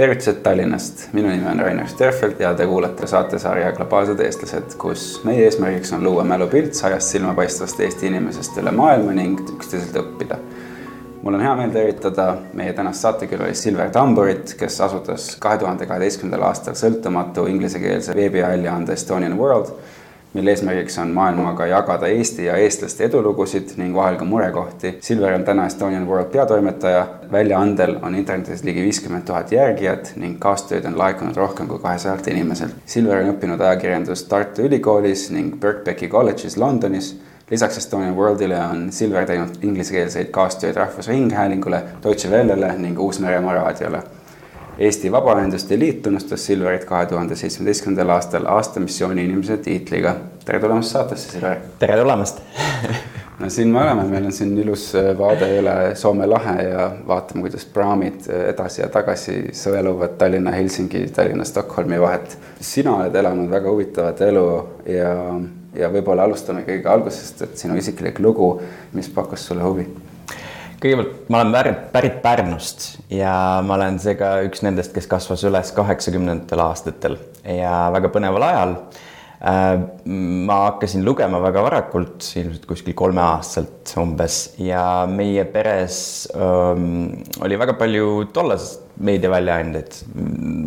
[0.00, 5.42] tervitused Tallinnast, minu nimi on Rainer Sterfeld ja te kuulate saatesarja Globaalsed eestlased, kus meie
[5.44, 10.38] eesmärgiks on luua mälupilt sajast silmapaistvast Eesti inimesest üle maailma ning üksteiselt õppida.
[11.22, 16.46] mul on hea meel tervitada meie tänast saatekülalist Silver Tamburit, kes asutas kahe tuhande kaheteistkümnendal
[16.48, 19.74] aastal sõltumatu inglisekeelse veebiväljaande Estonian World
[20.32, 24.98] mille eesmärgiks on maailmaga jagada Eesti ja eestlaste edulugusid ning vahel ka murekohti.
[25.00, 27.06] Silver on täna Estonian World peatoimetaja.
[27.32, 32.74] väljaandel on internetis ligi viiskümmend tuhat järgijat ning kaastööd on laekunud rohkem kui kahesajalt inimeselt.
[32.86, 37.16] Silver on õppinud ajakirjandust Tartu Ülikoolis ning Birkbecki kolledžis Londonis
[37.50, 44.02] lisaks Estonian Worldile on Silver teinud inglisekeelseid kaastööd Rahvusringhäälingule, Deutsche Wellele ning Uus-Meremaa raadiole
[44.80, 50.14] Eesti Vabaühenduste Liit tunnustas Silverit kahe tuhande seitsmeteistkümnendal aastal aastamissiooni inimese tiitliga.
[50.44, 51.58] tere tulemast saatesse, Silver.
[51.78, 52.40] tere tulemast
[53.40, 57.44] no siin me oleme, meil on siin ilus äh, vaade üle Soome lahe ja vaatame,
[57.44, 62.38] kuidas praamid äh, edasi ja tagasi sõeluvad Tallinna, Helsingi, Tallinna, Stockholmi vahet.
[62.60, 64.46] sina oled elanud väga huvitavat elu
[64.96, 65.16] ja,
[65.76, 68.54] ja võib-olla alustame kõige algusest, et sinu isiklik lugu,
[68.96, 69.90] mis pakkus sulle huvi
[70.80, 73.34] kõigepealt ma olen pärit, pärit Pärnust ja
[73.66, 78.74] ma olen seega üks nendest, kes kasvas üles kaheksakümnendatel aastatel ja väga põneval ajal.
[79.40, 85.94] Äh, ma hakkasin lugema väga varakult, ilmselt kuskil kolmeaastaselt umbes ja meie peres
[86.34, 87.06] um,
[87.40, 89.94] oli väga palju tollast meediaväljaandeid.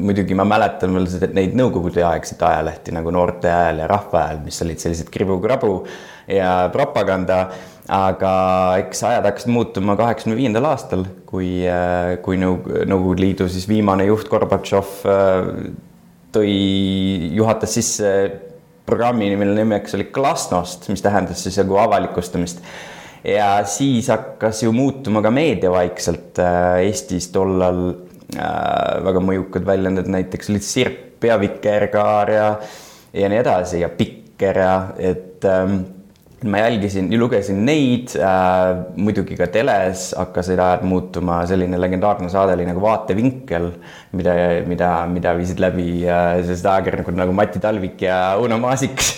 [0.08, 1.06] muidugi ma mäletan veel
[1.38, 5.76] neid nõukogudeaegseid ajalehti nagu Noorte Hääl ja Rahva Hääl, mis olid sellised kribu-krabu
[6.34, 7.44] ja propaganda
[7.94, 8.32] aga
[8.80, 14.34] eks ajad hakkasid muutuma kaheksakümne viiendal aastal, kui, äh, kui Nõukogude Liidu siis viimane juht
[14.34, 15.54] Gorbatšov äh,
[16.34, 16.58] tõi,
[17.38, 18.10] juhatas sisse
[18.86, 22.64] programmi, mille nimeks oli Glasnost, mis tähendas siis nagu avalikustamist.
[23.24, 27.86] ja siis hakkas ju muutuma ka meedia vaikselt äh, Eestis tollal
[29.04, 32.48] väga mõjukad väljendid, näiteks olid Sirp ja Vikerkaar ja,
[33.14, 35.84] ja nii edasi ja Pikker ja et ähm,
[36.48, 42.56] ma jälgisin ja lugesin neid äh,, muidugi ka teles hakkasid ajad muutuma, selline legendaarne saade
[42.58, 43.70] oli nagu Vaatevinkel,
[44.18, 44.36] mida,
[44.68, 49.00] mida, mida viisid läbi äh, sellised ajakirjanikud nagu Mati Talvik ja Uno Maasik.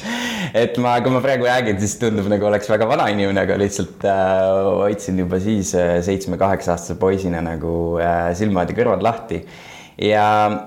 [0.56, 4.06] Et ma, kui ma praegu räägin, siis tundub nagu oleks väga vana inimene, aga lihtsalt
[4.08, 4.44] äh,
[4.80, 9.42] hoidsin juba siis äh, seitsme-kaheksa aastase poisina nagu äh, silmad ja kõrvad lahti
[10.02, 10.26] ja,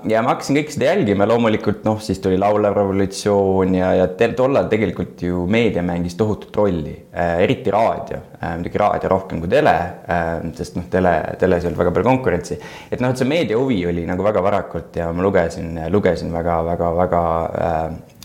[0.09, 4.07] ja ma hakkasin kõike seda jälgima, loomulikult noh, siis tuli laulev revolutsioon ja, ja
[4.37, 6.95] tollal tegelikult ju meedia mängis tohutut rolli.
[7.13, 8.21] Äh,, eriti raadio.
[8.39, 12.09] Äh,, muidugi raadio rohkem kui tele äh,, sest noh, tele, teles ei olnud väga palju
[12.09, 12.59] konkurentsi.
[12.89, 17.23] et noh, et see meedia huvi oli nagu väga varakult ja ma lugesin, lugesin väga-väga-väga
[17.45, 17.79] äh,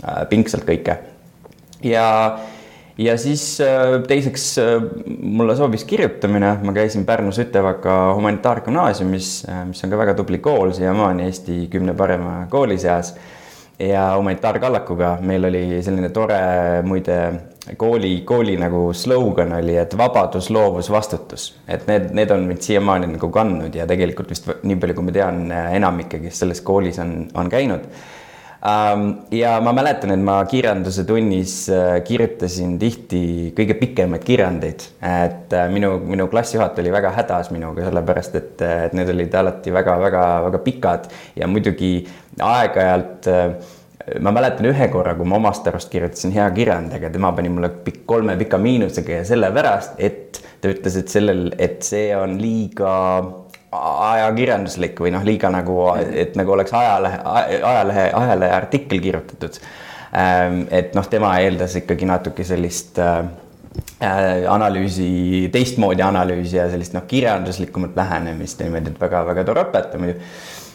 [0.05, 0.99] äh, pingsalt kõike.
[1.85, 2.09] Ja
[2.99, 4.83] ja siis äh, teiseks äh,
[5.23, 10.73] mulle sobis kirjutamine, ma käisin Pärnu Sütevaka humanitaargümnaasiumis, äh, mis on ka väga tubli kool
[10.73, 13.15] siiamaani Eesti kümne parema kooli seas.
[13.79, 16.37] ja humanitaarkallakuga meil oli selline tore,
[16.87, 17.17] muide
[17.77, 23.09] kooli, kooli nagu slogan oli, et vabadus, loovus, vastutus, et need, need on mind siiamaani
[23.17, 27.17] nagu kandnud ja tegelikult vist nii palju, kui ma tean, enamik, kes selles koolis on,
[27.35, 27.91] on käinud
[29.31, 33.21] ja ma mäletan, et ma kirjanduse tunnis äh, kirjutasin tihti
[33.57, 38.87] kõige pikemaid kirjandeid, et äh, minu, minu klassijuhataja oli väga hädas minuga, sellepärast et, äh,
[38.89, 41.09] et need olid alati väga-väga-väga pikad.
[41.37, 41.93] Ja muidugi
[42.41, 43.29] aeg-ajalt
[44.25, 47.69] ma mäletan ühe korra, kui ma omast arust kirjutasin hea kirjandi, aga tema pani mulle
[47.85, 52.95] pikk, kolme pika miinusega ja sellepärast, et ta ütles, et sellel, et see on liiga
[53.75, 57.21] ajakirjanduslik või noh, liiga nagu, et nagu oleks ajalehe,
[57.63, 59.59] ajalehe, ajalehe artikkel kirjutatud.
[60.15, 63.25] Ähm, et noh, tema eeldas ikkagi natuke sellist äh,
[63.99, 70.21] äh, analüüsi, teistmoodi analüüsi ja sellist noh, kirjanduslikumat lähenemist niimoodi, et väga-väga tore õpetaja muidu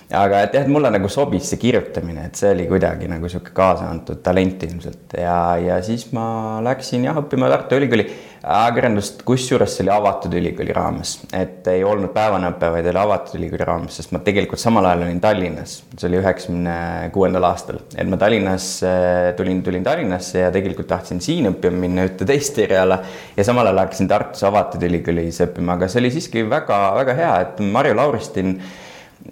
[0.10, 3.54] aga et jah, et mulle nagu sobis see kirjutamine, et see oli kuidagi nagu sihuke
[3.56, 5.14] kaasa antud talent ilmselt.
[5.18, 8.08] Ja, ja siis ma läksin jah õppima Tartu Ülikooli
[8.40, 13.68] ajakirjandust, kusjuures see oli avatud ülikooli raames, et ei olnud päevanõpe, vaid oli avatud ülikooli
[13.68, 16.76] raames, sest ma tegelikult samal ajal olin Tallinnas, see oli üheksakümne
[17.14, 22.08] kuuendal aastal, et ma Tallinnas äh, tulin, tulin Tallinnasse ja tegelikult tahtsin siin õppima minna
[22.08, 23.02] ühte teist eriala.
[23.36, 27.60] Ja samal ajal hakkasin Tartus avatud ülikoolis õppima, aga see oli siiski väga-väga hea, et
[27.76, 28.56] Marju Lauristin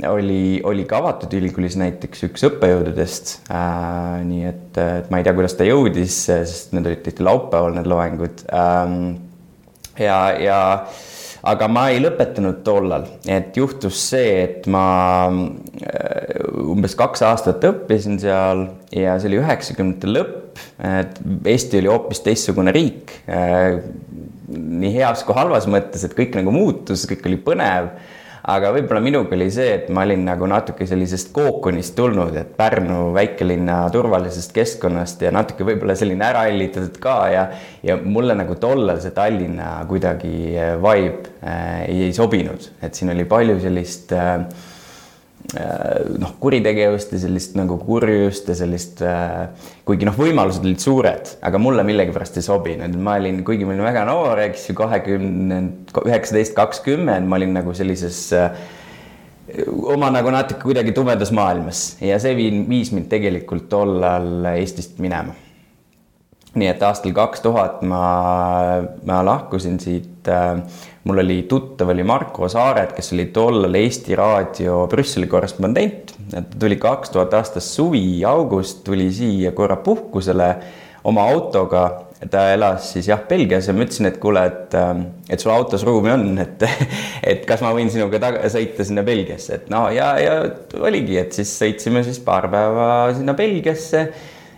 [0.05, 4.23] oli, oli ka avatud ülikoolis näiteks üks õppejõududest äh,.
[4.27, 7.89] nii et, et ma ei tea, kuidas ta jõudis, sest need olid tihti laupäeval, need
[7.89, 8.97] loengud ähm,.
[9.97, 10.59] ja, ja
[11.47, 14.85] aga ma ei lõpetanud tollal, et juhtus see, et ma
[15.29, 16.35] äh,
[16.67, 20.61] umbes kaks aastat õppisin seal ja see oli üheksakümnendate lõpp.
[20.81, 23.79] et Eesti oli hoopis teistsugune riik äh,
[24.47, 27.91] nii heas kui halvas mõttes, et kõik nagu muutus, kõik oli põnev
[28.47, 33.11] aga võib-olla minuga oli see, et ma olin nagu natuke sellisest kookonist tulnud, et Pärnu
[33.15, 37.47] väikelinna turvalisest keskkonnast ja natuke võib-olla selline ära hellitatud ka ja,
[37.83, 40.35] ja mulle nagu tollal see Tallinna kuidagi
[40.83, 44.45] vibe äh, ei, sobinud, et siin oli palju sellist Äh,
[46.19, 49.47] noh, kuritegevust ja sellist nagu kurjust ja sellist äh,,
[49.87, 53.87] kuigi noh, võimalused olid suured, aga mulle millegipärast ei sobinud, ma olin, kuigi ma olin
[53.87, 55.61] väga noor, eks ju, kahekümne,
[56.03, 58.59] üheksateist, kakskümmend, ma olin nagu sellises äh,
[59.87, 62.35] oma nagu natuke kuidagi tumedas maailmas ja see
[62.67, 65.31] viis mind tegelikult tollal Eestist minema.
[66.57, 68.03] nii et aastal kaks tuhat ma,
[69.05, 70.59] ma lahkusin siit äh,
[71.07, 76.13] mul oli tuttav, oli Marko Saaret, kes oli tollal Eesti Raadio Brüsseli korrespondent.
[76.31, 80.49] ta tuli kaks tuhat aastas suvi, august, tuli siia korra puhkusele
[81.03, 82.03] oma autoga.
[82.31, 85.83] ta elas siis jah, Belgias ja ma ütlesin, et kuule, et, ähm, et sul autos
[85.85, 86.63] ruumi on, et,
[87.31, 90.39] et kas ma võin sinuga taga, sõita sinna Belgiasse, et no ja, ja
[90.81, 94.07] oligi, et siis sõitsime siis paar päeva sinna Belgiasse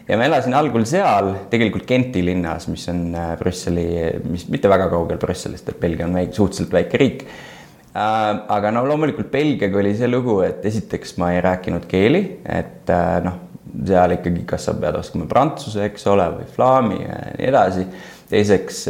[0.09, 3.85] ja ma elasin algul seal, tegelikult Genti linnas, mis on äh, Brüsseli,
[4.25, 8.39] mis mitte väga kaugel Brüsselist, et Belgia on väike, suhteliselt väike riik äh,.
[8.55, 13.19] aga no loomulikult Belgiaga oli see lugu, et esiteks ma ei rääkinud keeli, et äh,
[13.25, 13.45] noh,
[13.85, 17.85] seal ikkagi, kas sa pead oskama prantsuse, eks ole, või flaami ja nii edasi.
[18.29, 18.81] teiseks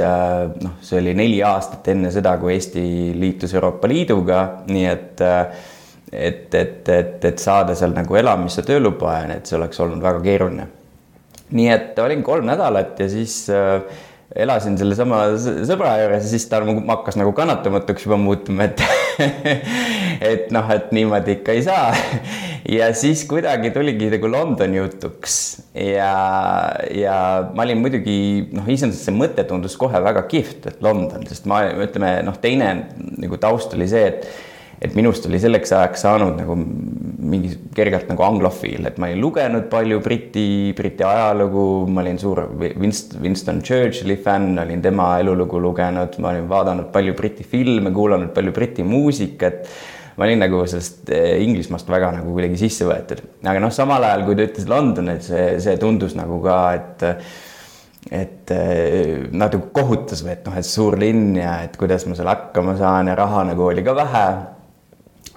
[0.64, 2.82] noh, see oli neli aastat enne seda, kui Eesti
[3.20, 4.40] liitus Euroopa Liiduga,
[4.72, 5.28] nii et
[6.10, 10.02] et, et, et, et saada seal nagu elamis- ja tööluba ja et see oleks olnud
[10.02, 10.66] väga keeruline
[11.56, 13.82] nii et olin kolm nädalat ja siis äh,
[14.38, 15.24] elasin sellesama
[15.66, 18.84] sõbra juures ja siis ta hakkas nagu kannatamatuks juba muutuma, et
[20.32, 21.90] et noh, et niimoodi ikka ei saa.
[22.70, 25.40] ja siis kuidagi tuligi nagu London jutuks
[25.74, 26.12] ja,
[26.94, 27.16] ja
[27.56, 28.20] ma olin muidugi
[28.54, 32.70] noh, iseenesest see mõte tundus kohe väga kihvt, et London, sest ma ütleme noh, teine
[33.18, 34.49] nagu taust oli see, et
[34.80, 39.68] et minust oli selleks ajaks saanud nagu mingi kergelt nagu anglofiil, et ma olin lugenud
[39.72, 46.16] palju Briti, Briti ajalugu, ma olin suur Winston, Winston Churchilli fänn, olin tema elulugu lugenud,
[46.24, 49.68] ma olin vaadanud palju Briti filme, kuulanud palju Briti muusikat.
[50.20, 54.26] Ma olin nagu sellest eh, Inglismaast väga nagu kuidagi sisse võetud, aga noh, samal ajal
[54.28, 57.08] kui ta ütles London, et see, see tundus nagu ka, et
[58.16, 62.32] et eh, natuke kohutas või et noh, et suur linn ja et kuidas ma seal
[62.32, 64.24] hakkama saan ja raha nagu oli ka vähe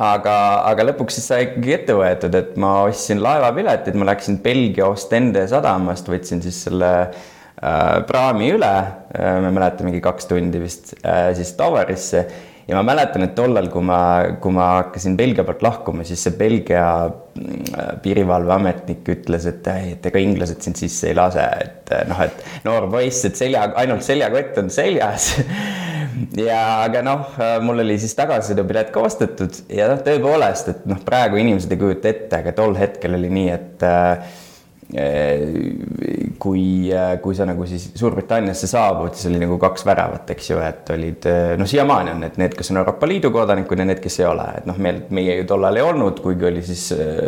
[0.01, 0.37] aga,
[0.71, 5.45] aga lõpuks siis sai ikkagi ette võetud, et ma ostsin laevapiletid, ma läksin Belgia Ostende
[5.51, 10.97] sadamast, võtsin siis selle äh, praami üle äh,, ma ei mäleta, mingi kaks tundi vist
[11.03, 12.27] äh,, siis Towerisse.
[12.63, 13.99] Ja ma mäletan, et tollal, kui ma,
[14.41, 19.67] kui ma hakkasin Belgia poolt lahkuma, siis see Belgia äh, piirivalveametnik ütles, et,
[19.97, 24.07] et ega inglased sind sisse ei lase, et noh, et noor poiss, et selja, ainult
[24.07, 25.33] seljakott on seljas
[26.37, 31.41] ja aga noh, mul oli siis tagasisõidupilet ka ostetud ja noh, tõepoolest, et noh, praegu
[31.41, 34.41] inimesed ei kujuta ette, aga tol hetkel oli nii, et äh,
[36.43, 36.91] kui,
[37.23, 41.29] kui sa nagu siis Suurbritanniasse saabud, siis oli nagu kaks väravat, eks ju, et olid
[41.61, 44.51] noh, siiamaani on need, need, kes on Euroopa Liidu kodanikud ja need, kes ei ole,
[44.61, 47.25] et noh, meil, meie ju tollal ei olnud, kuigi oli siis äh,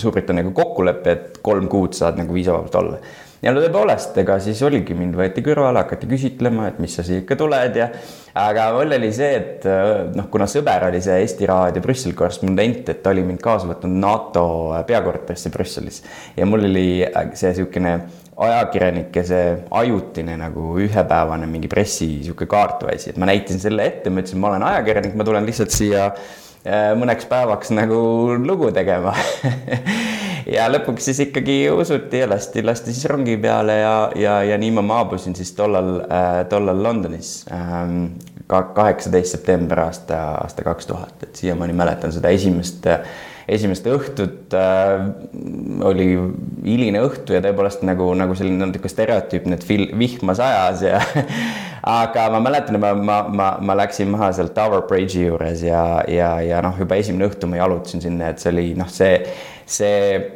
[0.00, 3.04] Suurbritanniaga kokkulepe, et kolm kuud saad nagu viisavabalt olla
[3.46, 7.22] ja no tõepoolest, ega siis oligi, mind võeti kõrvale, hakati küsitlema, et mis sa siia
[7.22, 7.86] ikka tuled ja
[8.42, 9.66] aga mul oli see, et
[10.16, 14.00] noh, kuna sõber oli see Eesti Raadio Brüsseli korrespondent, et ta oli mind kaasa võtnud
[14.02, 14.46] NATO
[14.88, 16.02] peakorterisse Brüsselis.
[16.36, 16.88] Ja mul oli
[17.38, 17.94] see niisugune
[18.46, 19.44] ajakirjanike see
[19.78, 24.24] ajutine nagu ühepäevane mingi pressi niisugune kaart või asi, et ma näitasin selle ette, ma
[24.24, 28.02] ütlesin, ma olen ajakirjanik, ma tulen lihtsalt siia äh, mõneks päevaks nagu
[28.42, 29.14] lugu tegema
[30.52, 34.72] ja lõpuks siis ikkagi usuti ja lasti, lasti siis rongi peale ja, ja, ja nii
[34.78, 41.22] ma maabusin siis tollal äh,, tollal Londonis ähm, ka kaheksateist september aasta, aasta kaks tuhat,
[41.22, 42.86] et siiamaani mäletan seda esimest
[43.46, 45.04] esimest õhtut äh,
[45.86, 46.08] oli
[46.66, 51.02] hiline õhtu ja tõepoolest nagu, nagu selline natuke stereotüüpne, et fil-, vihma sajas ja
[52.02, 56.32] aga ma mäletan, ma, ma, ma, ma läksin maha sealt Tower Bridge'i juures ja, ja,
[56.42, 59.20] ja noh, juba esimene õhtu ma jalutasin sinna, et see oli noh, see
[59.66, 60.35] see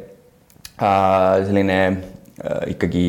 [0.81, 3.07] selline äh, ikkagi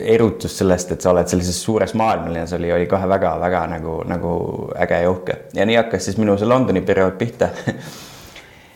[0.00, 4.34] erutus sellest, et sa oled sellises suures maailmalinnas oli, oli kohe väga-väga nagu, nagu
[4.80, 5.38] äge ja uhke.
[5.54, 7.52] Ja nii hakkas siis minu see Londoni periood pihta.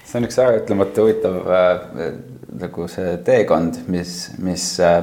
[0.09, 2.05] See on üks äraütlemata huvitav äh,
[2.57, 5.03] nagu see teekond, mis, mis äh,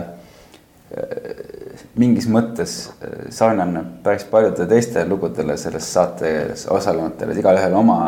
[2.00, 8.00] mingis mõttes äh, sarnaneb päris paljudele teistele lugudele selles saates osalenutele, et igalühel oma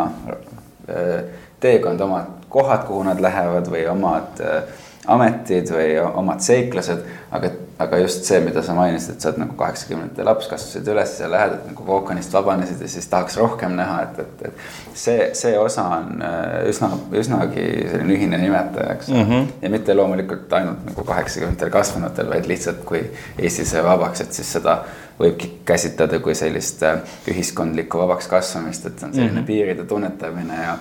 [0.89, 1.21] äh,
[1.61, 7.51] teekond, omad kohad, kuhu nad lähevad või omad äh, ametid või omad seiklused, aga,
[7.83, 11.29] aga just see, mida sa mainisid, et sa oled nagu kaheksakümnendate laps, kasvasid üles ja
[11.31, 15.87] lähed, nagu ookeanist vabanesid ja siis tahaks rohkem näha, et, et, et see, see osa
[15.99, 19.23] on äh, üsna, üsnagi selline ühine nimetaja, eks mm.
[19.31, 19.49] -hmm.
[19.61, 23.05] ja mitte loomulikult ainult nagu kaheksakümnendatel kasvanutel, vaid lihtsalt kui
[23.39, 24.81] Eesti sai vabaks, et siis seda
[25.19, 26.99] võibki käsitleda kui sellist äh,
[27.31, 29.47] ühiskondlikku vabaks kasvamist, et on selline mm -hmm.
[29.47, 30.77] piiride tunnetamine ja,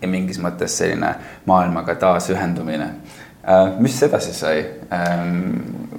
[0.00, 1.14] ja mingis mõttes selline
[1.46, 3.25] maailmaga taasühendumine Äh,
[3.82, 4.56] mis edasi sai?
[4.90, 5.96] Ähm,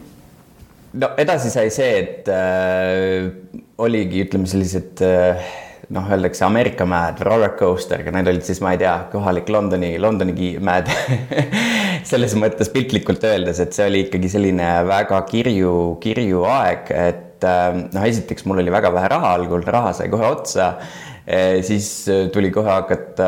[0.99, 3.29] no edasi sai see, et äh,
[3.83, 5.47] oligi, ütleme sellised äh,
[5.93, 9.93] noh, öeldakse Ameerika mäed, roller coaster, aga need olid siis, ma ei tea, kohalik Londoni,
[10.01, 10.91] Londoni mäed
[12.09, 15.73] selles mõttes piltlikult öeldes, et see oli ikkagi selline väga kirju,
[16.03, 20.27] kirju aeg, et äh, noh, esiteks mul oli väga vähe raha algul, raha sai kohe
[20.35, 20.73] otsa
[21.67, 23.27] siis eh, tuli kohe hakata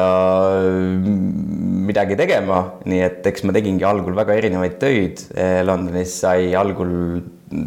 [0.63, 5.25] mm, midagi tegema, nii et eks ma tegingi algul väga erinevaid töid.
[5.35, 6.93] Eh, Londonis sai algul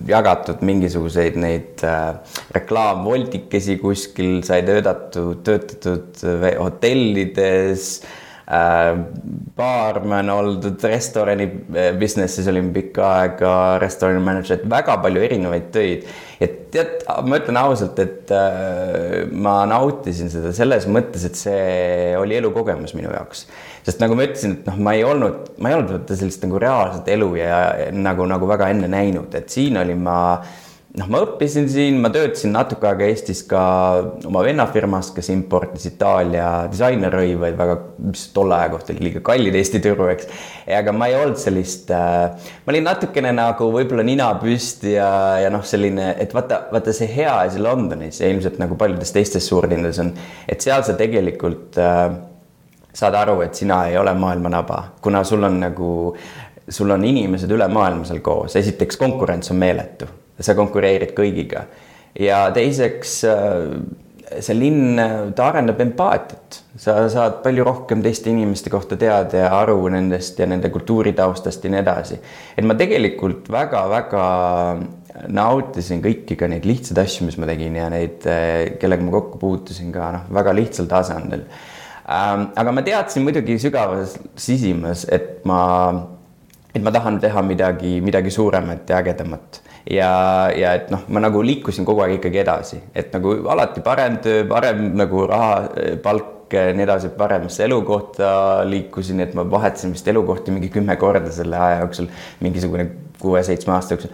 [0.09, 1.83] jagatud mingisuguseid neid
[2.55, 6.23] reklaamvoltikesi kuskil, sai töötatud, töötatud
[6.63, 7.89] hotellides
[9.57, 11.47] baarman oldud, restorani
[12.01, 16.09] business'is olin pikka aega restorani manager, et väga palju erinevaid töid
[16.43, 22.39] et tead, ma ütlen ausalt, et äh, ma nautisin seda selles mõttes, et see oli
[22.39, 23.47] elukogemus minu jaoks.
[23.87, 26.61] sest nagu ma ütlesin, et noh, ma ei olnud, ma ei olnud vaata sellist nagu
[26.63, 27.63] reaalset elu ja
[27.95, 30.19] nagu, nagu väga enne näinud, et siin olin ma
[30.99, 33.61] noh, ma õppisin siin, ma töötasin natuke aega Eestis ka
[34.29, 37.77] oma venna firmas, kes importis Itaalia disainerrõivaid väga,
[38.11, 40.29] mis tolle aja kohta oli liiga kallid Eesti turu, eks.
[40.81, 45.09] aga ma ei olnud sellist äh,, ma olin natukene nagu võib-olla nina püsti ja,
[45.41, 49.49] ja noh, selline, et vaata, vaata see hea asi Londonis ja ilmselt nagu paljudes teistes
[49.49, 50.13] suurlinnades on,
[50.49, 52.07] et seal sa tegelikult äh,
[52.93, 55.93] saad aru, et sina ei ole maailma naba, kuna sul on nagu,
[56.69, 61.67] sul on inimesed üle maailma seal koos, esiteks konkurents on meeletu sa konkureerid kõigiga.
[62.19, 65.01] ja teiseks, äh, see linn,
[65.37, 70.47] ta arendab empaatiat, sa saad palju rohkem teiste inimeste kohta teada ja aru nendest ja
[70.49, 72.19] nende kultuuritaustast ja nii edasi.
[72.57, 74.27] et ma tegelikult väga-väga
[75.29, 79.41] nautisin kõiki ka neid lihtsaid asju, mis ma tegin ja neid, äh, kellega ma kokku
[79.43, 81.45] puutusin ka noh, väga lihtsal tasandil.
[82.03, 85.61] Ähm, aga ma teadsin muidugi sügavas sisimas, et ma,
[86.75, 91.43] et ma tahan teha midagi, midagi suuremat ja ägedamat ja, ja et noh, ma nagu
[91.45, 95.57] liikusin kogu aeg ikkagi edasi, et nagu alati parem töö, parem nagu raha,
[96.05, 98.29] palk, nii edasi, paremasse elukohta
[98.69, 102.11] liikusin, et ma vahetasin vist elukohti mingi kümme korda selle aja jooksul,
[102.45, 102.91] mingisugune
[103.23, 104.13] kuue-seitsme aasta jooksul.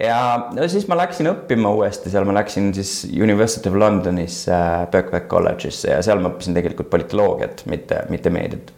[0.00, 0.16] Ja
[0.52, 5.28] no siis ma läksin õppima uuesti, seal ma läksin siis University of Londonis äh, Birkbeck
[5.30, 8.74] College'isse ja seal ma õppisin tegelikult politoloogiat, mitte, mitte meediat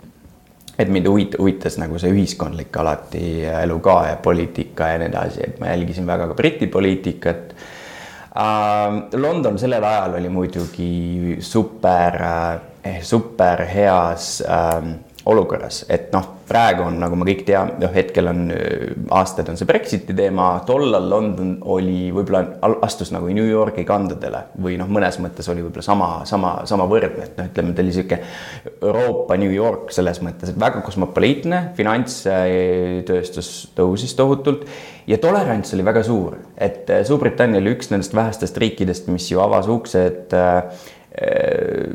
[0.79, 5.43] et mind huvit-, huvitas nagu see ühiskondlik alati elu ka ja poliitika ja nii edasi,
[5.49, 9.19] et ma jälgisin väga ka Briti poliitikat uh,.
[9.19, 12.21] London sellel ajal oli muidugi super
[12.85, 14.87] eh,, super heas uh,
[15.29, 18.47] olukorras, et noh, praegu on, nagu me kõik teame, noh, hetkel on
[19.13, 22.41] aastaid on see Brexiti teema, tollal London oli võib-olla
[22.87, 27.41] astus nagu New Yorgi kandadele või noh, mõnes mõttes oli võib-olla sama, sama, samavõrdne, et
[27.41, 28.21] noh, ütleme, ta oli sihuke
[28.79, 34.65] Euroopa New York selles mõttes, et väga kosmopoliitne, finantstööstus tõusis tohutult
[35.09, 39.69] ja tolerants oli väga suur, et Suurbritannia oli üks nendest vähestest riikidest, mis ju avas
[39.69, 40.98] uksed äh, Äh,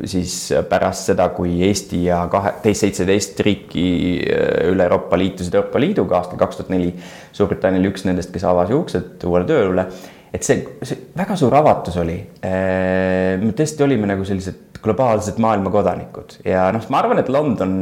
[0.04, 0.34] siis
[0.68, 3.86] pärast seda, kui Eesti ja kahe, teist seitseteist riiki
[4.20, 6.90] äh, üle Euroopa liitusid Euroopa Liiduga aastal kaks tuhat neli.
[7.34, 9.86] Suurbritannia oli üks nendest, kes avas juuksed uuele tööle.
[10.34, 12.18] et see, see väga suur avatus oli.
[12.44, 17.78] Äh, me tõesti olime nagu sellised globaalsed maailmakodanikud ja noh, ma arvan, et London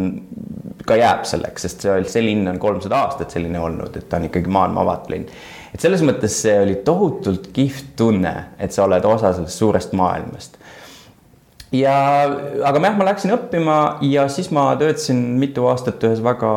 [0.86, 4.28] ka jääb selleks, sest see, see linn on kolmsada aastat selline olnud, et ta on
[4.28, 5.26] ikkagi maailma avatud linn.
[5.74, 10.61] et selles mõttes see oli tohutult kihvt tunne, et sa oled osa sellest suurest maailmast
[11.72, 11.96] ja,
[12.68, 16.52] aga jah, ma läksin õppima ja siis ma töötasin mitu aastat ühes väga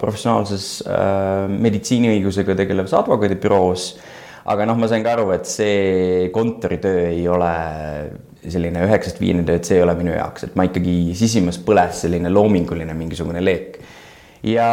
[0.00, 3.92] professionaalses äh, meditsiiniõigusega tegelevas advokaadibüroos.
[4.50, 7.54] aga noh, ma sain ka aru, et see kontoritöö ei ole
[8.40, 12.04] selline üheksast viieni töö, et see ei ole minu jaoks, et ma ikkagi sisimas põles
[12.06, 13.80] selline loominguline mingisugune leek.
[14.46, 14.70] ja,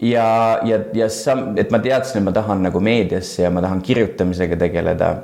[0.00, 0.26] ja,
[0.66, 4.58] ja, ja sa, et ma teadsin, et ma tahan nagu meediasse ja ma tahan kirjutamisega
[4.64, 5.16] tegeleda.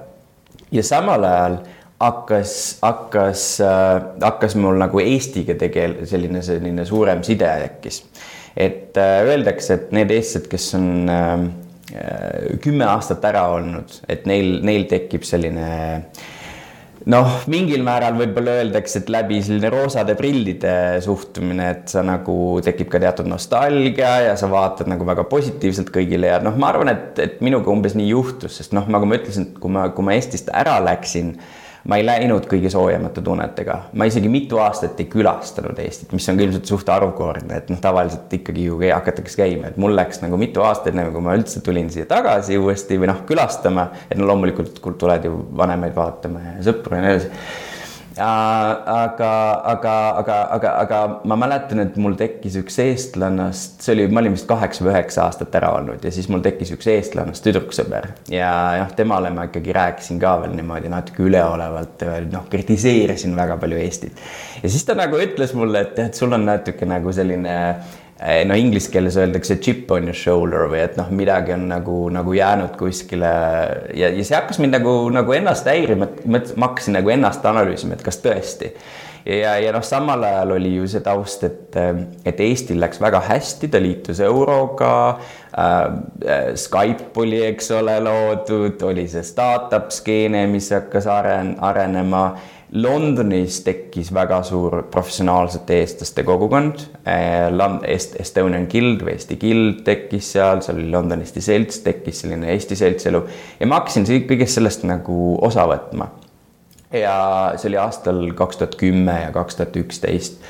[0.72, 1.62] ja samal ajal
[2.02, 8.02] hakkas, hakkas äh,, hakkas mul nagu Eestiga tegel-, selline, selline suurem side tekkis.
[8.56, 11.46] et äh, öeldakse, et need eestlased, kes on äh,
[12.62, 15.68] kümme aastat ära olnud, et neil, neil tekib selline
[17.10, 22.90] noh, mingil määral võib-olla öeldakse, et läbi selline roosade prillide suhtumine, et sa nagu tekib
[22.92, 27.18] ka teatud nostalgia ja sa vaatad nagu väga positiivselt kõigile ja noh, ma arvan, et,
[27.22, 30.16] et minuga umbes nii juhtus, sest noh, nagu ma ütlesin, et kui ma, kui ma
[30.18, 31.36] Eestist ära läksin
[31.88, 36.38] ma ei läinud kõige soojemate tunnetega, ma isegi mitu aastat ei külastanud Eestit, mis on
[36.38, 40.38] ka ilmselt suht harukordne, et noh, tavaliselt ikkagi ju hakatakse käima, et mul läks nagu
[40.40, 44.30] mitu aastat, enne kui ma üldse tulin siia tagasi uuesti või noh, külastama, et no
[44.30, 47.70] loomulikult tuled ju vanemaid vaatama ja sõpru ja nii edasi
[48.18, 49.30] aga,
[49.72, 54.36] aga, aga, aga, aga ma mäletan, et mul tekkis üks eestlannast, see oli, ma olin
[54.36, 58.52] vist kaheksa või üheksa aastat ära olnud ja siis mul tekkis üks eestlannast tüdruksõber ja
[58.82, 64.20] noh, temale ma ikkagi rääkisin ka veel niimoodi natuke üleolevalt, noh, kritiseerisin väga palju Eestit.
[64.62, 68.00] ja siis ta nagu ütles mulle, et, et sul on natuke nagu selline Eh,
[68.46, 72.34] no inglise keeles öeldakse chip on your shoulder või et noh, midagi on nagu, nagu
[72.36, 73.30] jäänud kuskile
[73.98, 77.98] ja, ja see hakkas mind nagu, nagu ennast häirima, et ma hakkasin nagu ennast analüüsima,
[77.98, 78.70] et kas tõesti.
[79.26, 81.78] ja, ja noh, samal ajal oli ju see taust, et,
[82.24, 84.94] et Eestil läks väga hästi, ta liitus euroga
[85.58, 86.54] äh,.
[86.56, 92.22] Skype oli, eks ole, loodud, oli see startup skeene, mis hakkas aren-, arenema
[92.72, 96.80] Londonis tekkis väga suur professionaalsete eestlaste kogukond.
[97.04, 97.50] Eh,
[98.22, 102.78] Estonian Guild või Eesti Guild tekkis seal, seal oli London Eesti Selts, tekkis selline Eesti
[102.80, 103.20] seltselu
[103.60, 106.08] ja ma hakkasin kõigest sellest nagu osa võtma.
[106.92, 110.40] ja see oli aastal kaks tuhat kümme ja kaks tuhat üksteist.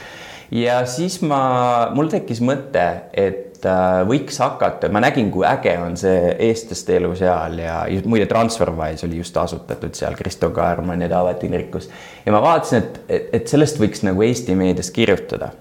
[0.50, 5.76] ja siis ma, mul tekkis mõte, et et äh, võiks hakata, ma nägin, kui äge
[5.78, 7.76] on see eestlaste elu seal ja
[8.10, 11.88] muide Transferwise oli just asutatud seal, Kristo Kaarman ja Taavet Inrikus.
[12.26, 15.52] ja ma vaatasin, et, et, et sellest võiks nagu Eesti meedias kirjutada.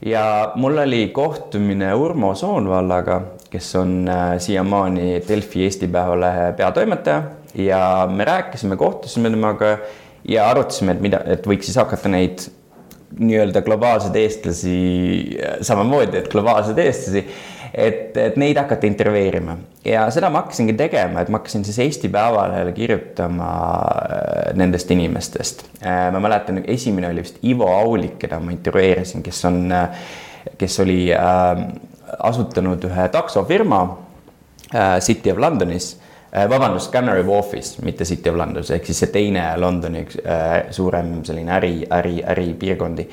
[0.00, 3.20] ja mul oli kohtumine Urmo Soonvallaga,
[3.52, 7.22] kes on äh, siiamaani Delfi Eesti Päevalehe peatoimetaja
[7.54, 9.76] ja me rääkisime, kohtusime temaga
[10.28, 12.48] ja arutasime, et mida, et võiks siis hakata neid
[13.18, 14.78] nii-öelda globaalseid eestlasi
[15.64, 17.22] samamoodi, et globaalseid eestlasi,
[17.74, 22.10] et, et neid hakata intervjueerima ja seda ma hakkasingi tegema, et ma hakkasin siis Eesti
[22.12, 25.66] Päevalehele kirjutama äh, nendest inimestest.
[25.82, 30.08] Äh, ma mäletan, esimene oli vist Ivo Aulik, keda ma intervjueerisin, kes on, äh,
[30.58, 31.62] kes oli äh,
[32.18, 33.84] asutanud ühe taksofirma
[34.74, 36.05] äh, City of Londonis Äh,
[36.50, 41.18] vabandust, Canary Wharfis, mitte City of London, ehk siis see teine Londoni üks äh, suurem
[41.24, 43.08] selline äri, äri, äripiirkondi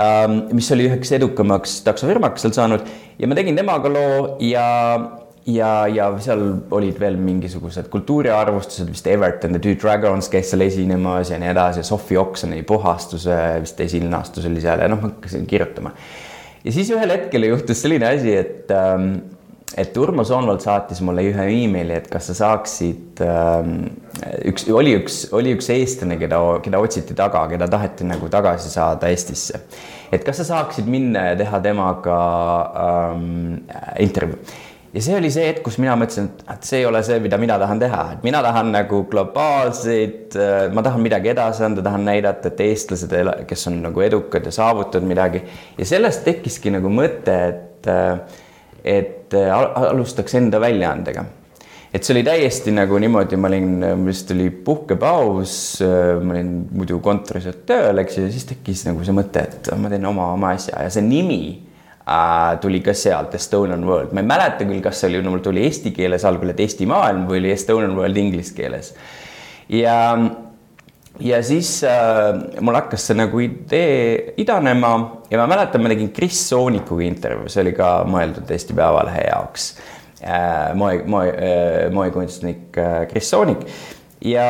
[0.00, 0.40] ähm,.
[0.56, 4.64] mis oli üheks edukamaks taksofirmaks seal saanud ja ma tegin temaga loo ja
[5.46, 6.42] ja, ja seal
[6.74, 11.84] olid veel mingisugused kultuuriarvustused, vist Everton The Two Dragons käis seal esinemas ja nii edasi,
[11.86, 15.92] Sophie Oxoni puhastuse vist esilinastus oli seal ja noh, ma hakkasin kirjutama.
[16.64, 19.12] ja siis ühel hetkel juhtus selline asi, et ähm,
[19.76, 23.88] et Urmo Soonvald saatis mulle ühe emaili, et kas sa saaksid ähm,,
[24.46, 29.10] üks, oli üks, oli üks eestlane, keda, keda otsiti taga, keda taheti nagu tagasi saada
[29.10, 29.64] Eestisse.
[30.12, 32.20] et kas sa saaksid minna ja teha temaga
[32.84, 33.64] ähm,
[33.98, 34.38] intervjuu.
[34.94, 37.58] ja see oli see hetk, kus mina mõtlesin, et see ei ole see, mida mina
[37.58, 42.54] tahan teha, et mina tahan nagu globaalseid äh,, ma tahan midagi edasi anda, tahan näidata,
[42.54, 43.18] et eestlased,
[43.50, 45.42] kes on nagu edukad ja saavutanud midagi
[45.80, 48.42] ja sellest tekkiski nagu mõte, et äh,
[48.84, 49.50] et äh,
[49.88, 51.24] alustaks enda väljaandega.
[51.94, 53.68] et see oli täiesti nagu niimoodi, ma olin,
[54.00, 55.52] mul vist oli puhkepaus,
[55.86, 59.92] äh, ma olin muidu kontoris tööl, eks ju, siis tekkis nagu see mõte, et ma
[59.92, 64.32] teen oma, oma asja ja see nimi äh, tuli ka sealt, Estonian World, ma ei
[64.34, 67.54] mäleta küll, kas see oli, mul tuli eesti keeles algul, et Eesti maailm või oli
[67.54, 68.92] Estonian World inglise keeles.
[69.72, 69.96] ja
[71.20, 74.94] ja siis äh, mul hakkas see nagu idee idanema
[75.30, 79.68] ja ma mäletan, ma tegin Kris Soonikuga intervjuu, see oli ka mõeldud Eesti Päevalehe jaoks
[80.22, 80.72] äh,.
[80.78, 83.62] moe, moe äh,, moekunstnik äh, Kris Soonik.
[84.24, 84.46] ja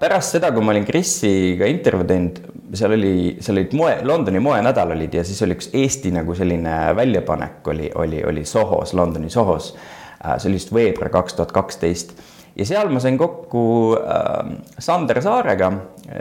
[0.00, 2.38] pärast seda, kui ma olin Krisiga intervjuu teinud,
[2.74, 6.94] seal oli, seal olid moe, Londoni moenädal olid ja siis oli üks Eesti nagu selline
[6.96, 10.38] väljapanek oli, oli, oli Sohos, Londoni Sohos äh,.
[10.38, 12.14] see oli vist veebruar kaks tuhat kaksteist
[12.54, 13.64] ja seal ma sain kokku
[13.98, 15.72] äh, Sander Saarega,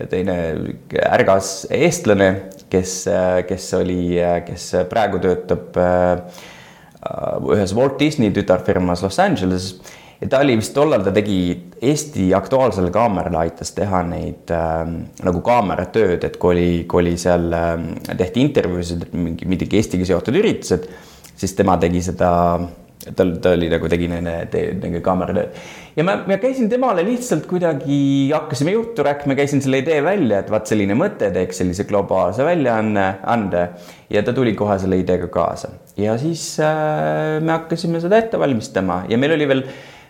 [0.09, 0.37] teine
[1.05, 2.29] ärgas eestlane,
[2.71, 3.03] kes,
[3.49, 6.43] kes oli, kes praegu töötab äh,
[7.53, 9.75] ühes Walt Disney tütarfirmas Los Angeles.
[10.21, 11.37] Ja ta oli vist tollal, ta tegi
[11.83, 14.85] Eesti Aktuaalsele Kaamerale aitas teha neid äh,
[15.25, 17.73] nagu kaameratööd, et kui oli, kui oli seal äh,,
[18.17, 20.87] tehti intervjuusid, mingi midagi Eestiga seotud üritused,
[21.35, 22.31] siis tema tegi seda
[23.17, 24.37] tal, ta oli nagu tegi nende,
[24.79, 25.59] nende kaameratööd
[25.95, 30.51] ja ma, ma käisin temale lihtsalt kuidagi, hakkasime juttu rääkima, käisin selle idee välja, et
[30.51, 33.67] vaat selline mõte, teeks sellise globaalse väljaanne, ande.
[34.13, 35.73] Ja ta tuli kohe selle ideega kaasa.
[35.97, 39.03] Ja siis äh, me hakkasime seda ette valmistama.
[39.09, 39.63] Ja meil oli veel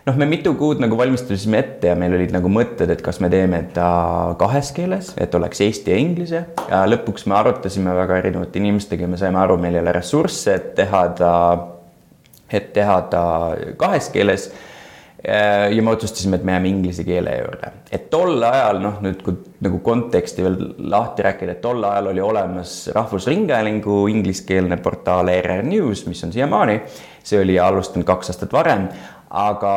[0.08, 3.30] noh, me mitu kuud nagu valmistusime ette ja meil olid nagu mõtted, et kas me
[3.32, 3.88] teeme ta
[4.39, 6.43] kahes keeles, et oleks eesti ja inglise.
[6.69, 10.74] Ja lõpuks me arutasime väga erinevate inimestega me saime aru, meil ei ole ressursse, et
[10.80, 11.34] teha ta,
[12.52, 13.24] et teha ta
[13.80, 14.52] kahes keeles
[15.24, 19.38] ja me otsustasime, et me jääme inglise keele juurde, et tol ajal noh, nüüd kui
[19.64, 20.58] nagu konteksti veel
[20.92, 26.82] lahti rääkida, et tol ajal oli olemas Rahvusringhäälingu ingliskeelne portaal ERR News, mis on siiamaani,
[27.24, 28.90] see oli alustanud kaks aastat varem,
[29.34, 29.74] aga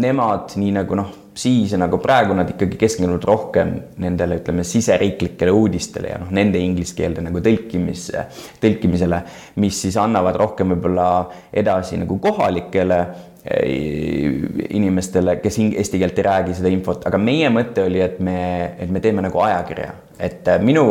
[0.00, 5.50] nemad, nii nagu noh, siis ja nagu praegu nad ikkagi keskendunud rohkem nendele, ütleme, siseriiklikele
[5.50, 8.28] uudistele ja noh, nende inglise keelde nagu tõlkimisse,
[8.62, 9.20] tõlkimisele,
[9.60, 11.08] mis siis annavad rohkem võib-olla
[11.52, 13.00] edasi nagu kohalikele
[13.44, 18.38] inimestele, kes eesti keelt ei räägi seda infot, aga meie mõte oli, et me,
[18.80, 20.86] et me teeme nagu ajakirja, et eh, minu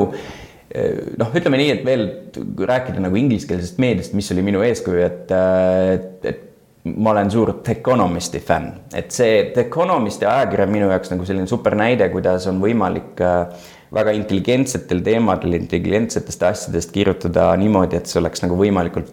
[0.69, 2.05] eh, noh, ütleme nii, et veel
[2.69, 7.79] rääkida nagu ingliskeelsest meediast, mis oli minu eeskuju, et, et, et ma olen suur The
[7.79, 12.45] Economisti fänn, et see The Economisti ajakiri on minu jaoks nagu selline super näide, kuidas
[12.51, 19.09] on võimalik äh, väga intelligentsetel teemadel, intelligentsetest asjadest kirjutada niimoodi, et see oleks nagu võimalikult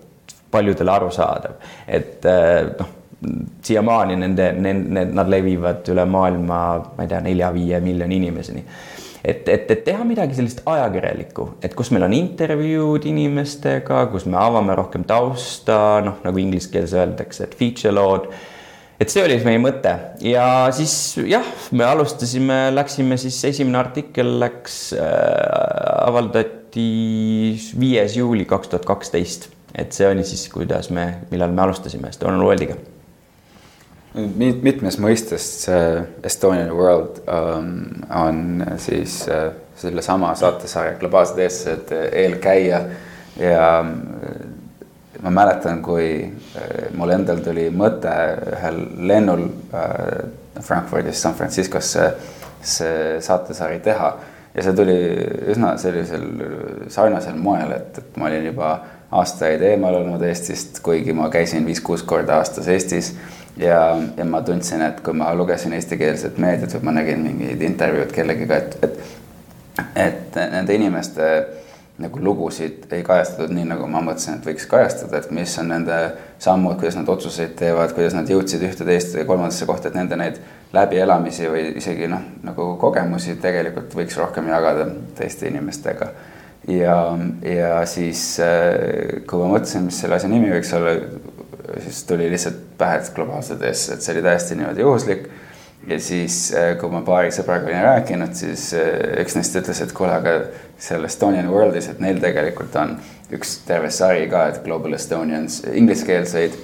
[0.50, 1.60] paljudele arusaadav.
[1.88, 2.96] et äh, noh,
[3.62, 6.60] siiamaani nende, nende, nad levivad üle maailma,
[6.96, 8.64] ma ei tea, nelja-viie miljoni inimeseni.
[9.20, 14.38] Et, et, et teha midagi sellist ajakirjalikku, et kus meil on intervjuud inimestega, kus me
[14.40, 18.30] avame rohkem tausta, noh, nagu inglise keeles öeldakse, et feature lood.
[19.00, 19.92] et see oli meie mõte.
[20.24, 20.94] Ja siis
[21.28, 21.44] jah,
[21.76, 25.04] me alustasime, läksime siis, esimene artikkel läks äh,,
[26.06, 26.86] avaldati
[27.80, 32.44] viies juuli kaks tuhat kaksteist, et see oli siis, kuidas me, millal me alustasime Estonian
[32.44, 32.80] Worldiga
[34.14, 37.68] mitmes mõistes see Estonian World um,
[38.10, 42.80] on siis uh, sellesama saatesarja Globaalsed eestlased eelkäija.
[43.40, 44.42] Ja äh,
[45.22, 46.32] ma mäletan, kui
[46.96, 48.12] mul endal tuli mõte
[48.54, 52.10] ühel lennul uh, Frankfurdist San Franciscosse
[52.60, 54.14] see saatesari teha.
[54.54, 54.96] Ja see tuli
[55.52, 56.24] üsna sellisel
[56.90, 58.70] sarnasel moel, et, et ma olin juba
[59.14, 63.12] aastaid eemal olnud Eestist, kuigi ma käisin viis-kuus korda aastas Eestis
[63.56, 63.80] ja,
[64.16, 68.60] ja ma tundsin, et kui ma lugesin eestikeelset meediat või ma nägin mingeid intervjuud kellegiga,
[68.60, 69.00] et, et,
[70.06, 71.32] et nende inimeste
[72.00, 75.98] nagu lugusid ei kajastatud nii, nagu ma mõtlesin, et võiks kajastada, et mis on nende
[76.40, 80.16] sammud, kuidas nad otsuseid teevad, kuidas nad jõudsid ühte, teist või kolmandasse kohta, et nende
[80.16, 80.40] neid
[80.72, 86.12] läbielamisi või isegi noh, nagu kogemusi tegelikult võiks rohkem jagada teiste inimestega.
[86.68, 86.96] ja,
[87.44, 88.22] ja siis,
[89.26, 90.96] kui ma mõtlesin, mis selle asja nimi võiks olla,
[91.78, 95.28] siis tuli lihtsalt pähe, et globaalsed eest, et see oli täiesti niimoodi juhuslik.
[95.86, 98.90] ja siis, äh, kui ma paari sõbraga olin rääkinud, siis äh,
[99.22, 100.34] üks neist ütles, et kuule, aga
[100.78, 102.98] seal Estonian Worldis, et neil tegelikult on
[103.32, 106.58] üks terve sari ka, et Global Estonians, ingliskeelseid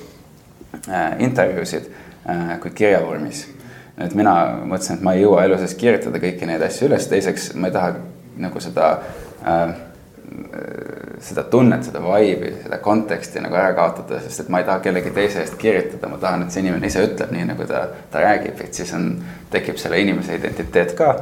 [0.88, 1.88] äh, intervjuusid
[2.28, 3.46] äh, kuid kirjavormis.
[3.96, 4.34] et mina
[4.68, 7.76] mõtlesin, et ma ei jõua elu sees kirjutada kõiki neid asju üles, teiseks ma ei
[7.78, 7.94] taha
[8.44, 8.90] nagu seda
[9.40, 9.76] äh,
[11.20, 15.12] seda tunnet, seda vibe'i, seda konteksti nagu ära kaotada, sest et ma ei taha kellegi
[15.16, 18.60] teise eest kirjutada, ma tahan, et see inimene ise ütleb nii, nagu ta, ta räägib,
[18.64, 19.10] et siis on,
[19.52, 21.14] tekib selle inimese identiteet ka.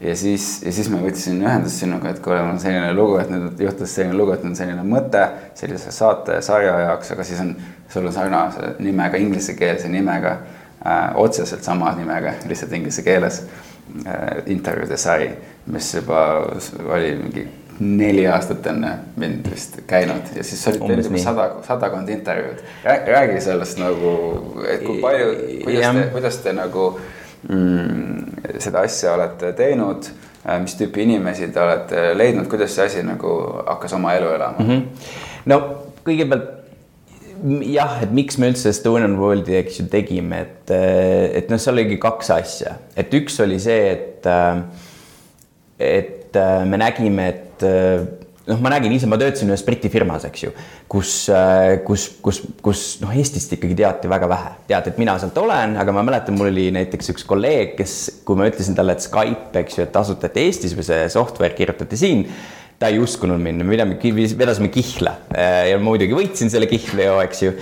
[0.00, 3.30] ja siis, ja siis ma võtsin ühendust sinuga, et kuule, mul on selline lugu, et
[3.32, 5.26] nüüd juhtus selline lugu, et on selline mõte
[5.58, 7.54] sellise saate sarja jaoks, aga siis on,
[7.92, 14.96] sul on sarnase nimega, inglisekeelse nimega äh,, otseselt sama nimega, lihtsalt inglise keeles äh, intervjuude
[14.96, 15.28] sari,
[15.66, 16.24] mis juba
[16.88, 17.46] oli mingi
[17.80, 22.62] neli aastat enne mind vist käinud ja siis olid teil juba sada, sadakond intervjuud.
[22.84, 24.12] räägi sellest nagu,
[24.70, 25.32] et kui palju,
[25.64, 26.84] kuidas te, kuidas te nagu
[27.48, 30.10] mm, seda asja olete teinud,
[30.46, 33.34] äh, mis tüüpi inimesi te olete leidnud, kuidas see asi nagu
[33.66, 34.70] hakkas oma elu elama mm?
[34.70, 35.10] -hmm.
[35.50, 35.60] no
[36.06, 36.52] kõigepealt
[37.74, 40.72] jah, et miks me üldse Estonian Worldi, eks ju, tegime, et,
[41.40, 44.28] et noh, seal oligi kaks asja, et üks oli see, et,
[45.78, 48.04] et me nägime, et eh,
[48.48, 50.50] noh, ma nägin ise, ma töötasin ühes Briti firmas, eks ju,
[50.90, 55.38] kus, eh, kus, kus, kus noh, Eestist ikkagi teati väga vähe, teati, et mina sealt
[55.40, 59.06] olen, aga ma mäletan, mul oli näiteks üks kolleeg, kes, kui ma ütlesin talle, et
[59.06, 62.28] Skype, eks ju, et asutati Eestis või see software kirjutati siin
[62.78, 65.12] ta ei uskunud mind, me vedasime kihla
[65.70, 67.52] ja muidugi võitsin selle kihlveo, eks ju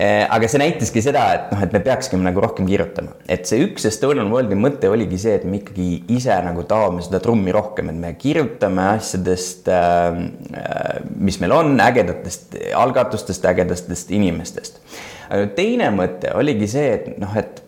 [0.00, 3.84] aga see näitaski seda, et noh, et me peakskime nagu rohkem kirjutama, et see üks
[3.90, 7.98] Estonian Worldi mõte oligi see, et me ikkagi ise nagu taome seda trummi rohkem, et
[8.00, 10.24] me kirjutame asjadest, ähm,
[10.56, 14.80] äh, mis meil on, ägedatest algatustest, ägedatest inimestest.
[15.56, 17.60] teine mõte oligi see, et noh, et,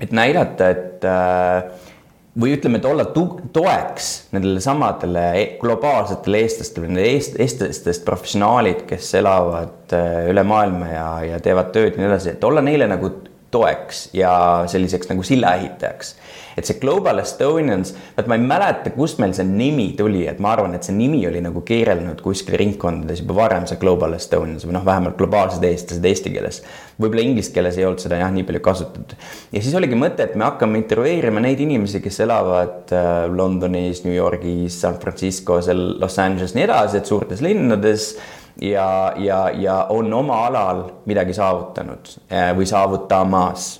[0.00, 1.89] et näidata, et äh,
[2.38, 9.14] või ütleme, et olla toeks nendele samadele e-, globaalsetele eestlastele, nende eest-, eestlastest professionaalid, kes
[9.18, 13.10] elavad äh, üle maailma ja, ja teevad tööd ja nii edasi, et olla neile nagu
[13.50, 14.32] toeks ja
[14.70, 16.14] selliseks nagu sillaehitajaks
[16.56, 20.54] et see Global Estonians, vaat ma ei mäleta, kust meil see nimi tuli, et ma
[20.54, 24.76] arvan, et see nimi oli nagu keerelnud kuskil ringkondades juba varem, see Global Estonians või
[24.78, 26.62] noh, vähemalt globaalsed eestlased eesti keeles.
[27.00, 29.16] võib-olla inglise keeles ei olnud seda jah, nii palju kasutatud.
[29.52, 34.14] ja siis oligi mõte, et me hakkame intervjueerima neid inimesi, kes elavad äh, Londonis, New
[34.14, 38.14] Yorgis, San Franciscos, Los Angeles, nii edasi, et suurtes linnades
[38.60, 43.70] ja, ja, ja on oma alal midagi saavutanud äh, või saavutamas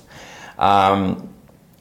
[0.57, 1.11] um,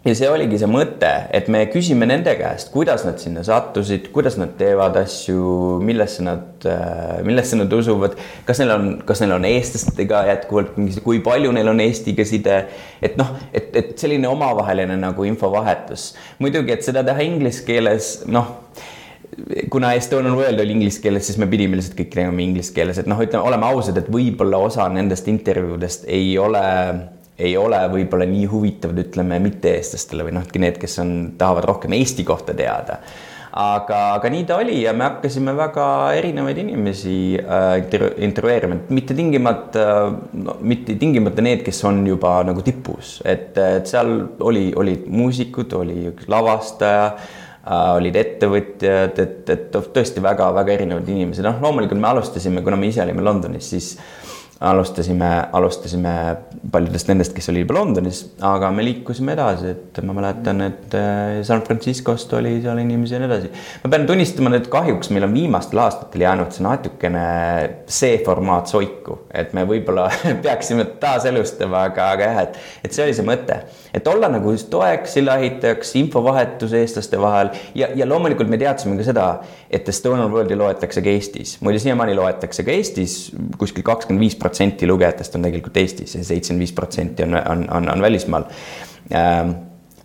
[0.04, 4.38] ja see oligi see mõte, et me küsime nende käest, kuidas nad sinna sattusid, kuidas
[4.40, 8.16] nad teevad asju, millesse nad, äh, millesse nad usuvad,
[8.48, 12.62] kas neil on, kas neil on eestlastega jätkuvalt mingi, kui palju neil on Eestiga side.
[13.02, 16.14] et noh, et, et selline omavaheline nagu infovahetus.
[16.38, 18.56] muidugi, et seda teha inglise keeles, noh
[19.70, 23.08] kuna Estonian World oli inglise keeles, siis me pidime lihtsalt kõik tegema inglise keeles, et
[23.08, 26.64] noh, ütleme, oleme ausad, et võib-olla osa nendest intervjuudest ei ole
[27.40, 32.26] ei ole võib-olla nii huvitavad, ütleme, mitte-eestlastele või noh, need, kes on, tahavad rohkem Eesti
[32.29, 33.00] kohta teada.
[33.50, 37.81] aga, aga nii ta oli ja me hakkasime väga erinevaid inimesi äh,
[38.22, 39.85] intervjueerima, mitte tingimata
[40.33, 45.74] no,, mitte tingimata need, kes on juba nagu tipus, et, et seal oli, olid muusikud,
[45.81, 47.38] oli üks lavastaja äh,
[47.96, 53.03] olid ettevõtjad, et, et tõesti väga-väga erinevad inimesed, noh, loomulikult me alustasime, kuna me ise
[53.05, 53.92] olime Londonis, siis
[54.61, 56.11] alustasime, alustasime
[56.73, 61.38] paljudest nendest, kes oli juba Londonis, aga me liikusime edasi, et ma mäletan, et äh,
[61.49, 63.49] San Franciscost oli seal inimesi ja nii edasi.
[63.85, 67.23] ma pean tunnistama, et kahjuks meil on viimastel aastatel jäänud see natukene
[67.88, 70.11] see formaat soiku, et me võib-olla
[70.44, 73.62] peaksime taaselustama, aga, aga jah, et, et see oli see mõte,
[73.96, 79.27] et olla nagu toeks, sillaehitajaks, infovahetus eestlaste vahel ja, ja loomulikult me teadsime ka seda,
[79.73, 83.18] et Estonian Worldi loetakse ka Eestis, muide siiamaani loetakse ka Eestis
[83.57, 87.66] kuskil kakskümmend viis protsenti protsenti lugejatest on tegelikult Eestis ja seitsekümmend viis protsenti on, on,
[87.78, 88.46] on, on välismaal
[89.14, 89.56] ähm,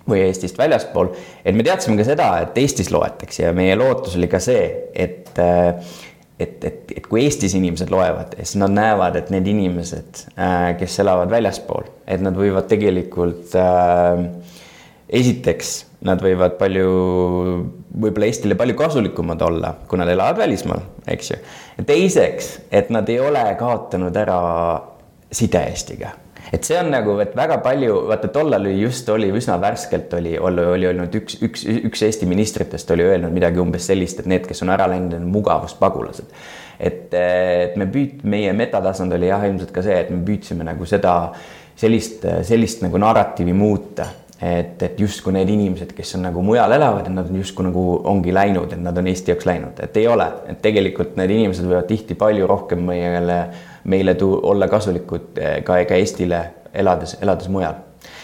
[0.05, 1.15] või Eestist väljaspool.
[1.43, 5.41] et me teadsime ka seda, et Eestis loetakse ja meie lootus oli ka see, et
[5.41, 5.73] äh,
[6.39, 10.99] et, et, et kui Eestis inimesed loevad, siis nad näevad, et need inimesed, äh, kes
[10.99, 14.25] elavad väljaspool, et nad võivad tegelikult äh,
[15.09, 16.89] esiteks, nad võivad palju,
[17.93, 21.39] võib-olla Eestile palju kasulikumad olla, kui nad elavad välismaal, eks ju.
[21.85, 24.39] teiseks, et nad ei ole kaotanud ära
[25.33, 26.13] side Eestiga
[26.53, 30.35] et see on nagu, et väga palju, vaata tollal oli just oli üsna värskelt oli,
[30.37, 34.45] oli, oli olnud üks, üks, üks Eesti ministritest oli öelnud midagi umbes sellist, et need,
[34.47, 36.29] kes on ära läinud, on mugavuspagulased.
[36.79, 40.85] et, et me püüd-, meie metatasand oli jah, ilmselt ka see, et me püüdsime nagu
[40.89, 41.15] seda,
[41.79, 44.09] sellist, sellist nagu narratiivi muuta
[44.41, 47.85] et, et justkui need inimesed, kes on nagu mujal elavad, et nad on justkui nagu
[48.11, 51.67] ongi läinud, et nad on Eesti jaoks läinud, et ei ole, et tegelikult need inimesed
[51.69, 53.39] võivad tihti palju rohkem meile,
[53.87, 56.41] meile tu-, olla kasulikud eh, ka, ka Eestile
[56.75, 57.79] elades, elades mujal.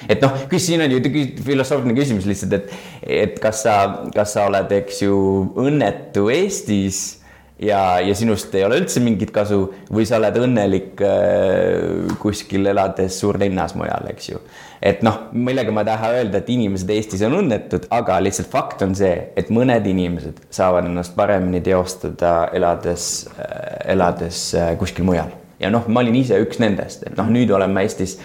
[0.09, 0.99] Et noh, kus siin on ju
[1.45, 2.75] filosoofiline küsimus lihtsalt, et,
[3.23, 3.77] et kas sa,
[4.13, 5.15] kas sa oled, eks ju,
[5.61, 7.20] õnnetu Eestis
[7.61, 9.61] ja, ja sinust ei ole üldse mingit kasu
[9.93, 14.41] või sa oled õnnelik äh, kuskil elades suurlinnas mujal, eks ju.
[14.81, 18.95] et noh, millega ma tahan öelda, et inimesed Eestis on õnnetud, aga lihtsalt fakt on
[18.97, 25.69] see, et mõned inimesed saavad ennast paremini teostada elades äh,, elades äh, kuskil mujal ja
[25.73, 28.17] noh, ma olin ise üks nendest, et noh, nüüd olen ma Eestis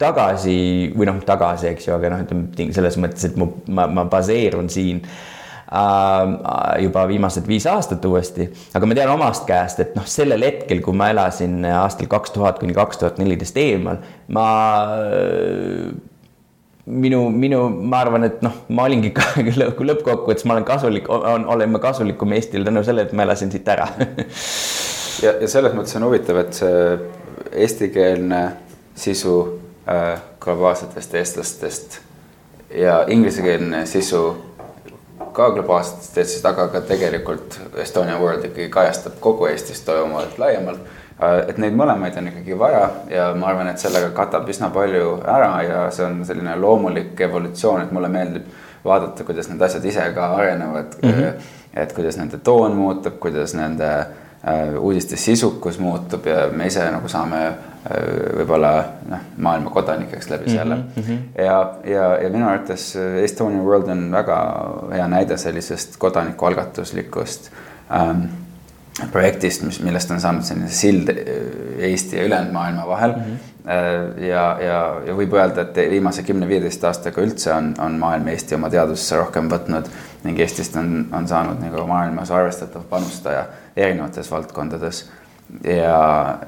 [0.00, 4.04] tagasi või noh, tagasi, eks ju, aga noh, ütleme selles mõttes, et mu, ma, ma
[4.08, 5.31] baseerun siin Äh,
[6.82, 10.96] juba viimased viis aastat uuesti, aga ma tean omast käest, et noh, sellel hetkel, kui
[10.96, 14.02] ma elasin aastal kaks tuhat kuni kaks tuhat neliteist eemal,
[14.36, 14.46] ma
[16.86, 19.12] minu, minu, ma arvan, et noh, ma olingi
[19.90, 23.88] lõppkokkuvõttes, ma olen kasulik, olen ma kasulikum Eestile tänu sellele, et ma elasin siit ära.
[25.22, 26.86] Ja, ja selles mõttes on huvitav, et see
[27.62, 28.40] eestikeelne
[28.98, 29.34] sisu
[29.88, 32.00] äh, globaalsetest eestlastest
[32.74, 34.22] ja inglisekeelne sisu
[35.32, 40.80] ka globaalsetest teedest, aga ka tegelikult Estonia World ikkagi kajastab kogu Eestis toimuvat laiemalt.
[41.22, 45.16] Äh, et neid mõlemaid on ikkagi vaja ja ma arvan, et sellega katab üsna palju
[45.28, 48.48] ära ja see on selline loomulik evolutsioon, et mulle meeldib
[48.84, 51.10] vaadata, kuidas need asjad ise ka arenevad mm.
[51.10, 51.50] -hmm.
[51.74, 57.08] et kuidas nende toon muutub, kuidas nende äh, uudiste sisukus muutub ja me ise nagu
[57.08, 58.72] saame võib-olla
[59.10, 61.02] noh, maailma kodanikeks läbi mhm, selle mm.
[61.06, 61.18] -hmm.
[61.44, 61.56] ja,
[61.94, 62.92] ja, ja minu arvates
[63.22, 64.38] Estonia World on väga
[64.92, 67.50] hea näide sellisest kodanikualgatuslikust
[67.90, 68.22] ähm,
[69.12, 71.10] projektist, mis, millest on saanud selline sild
[71.78, 73.22] Eesti ja ülejäänud maailma vahel mm.
[73.22, 74.22] -hmm.
[74.28, 78.70] ja, ja, ja võib öelda, et viimase kümne-viieteist aastaga üldse on, on maailm Eesti oma
[78.70, 79.90] teadusesse rohkem võtnud
[80.24, 85.10] ning Eestist on, on saanud nagu maailmas arvestatav panustaja erinevates valdkondades.
[85.64, 86.38] ja,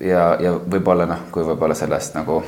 [0.00, 2.42] ja, ja võib-olla noh, kui võib-olla sellest nagu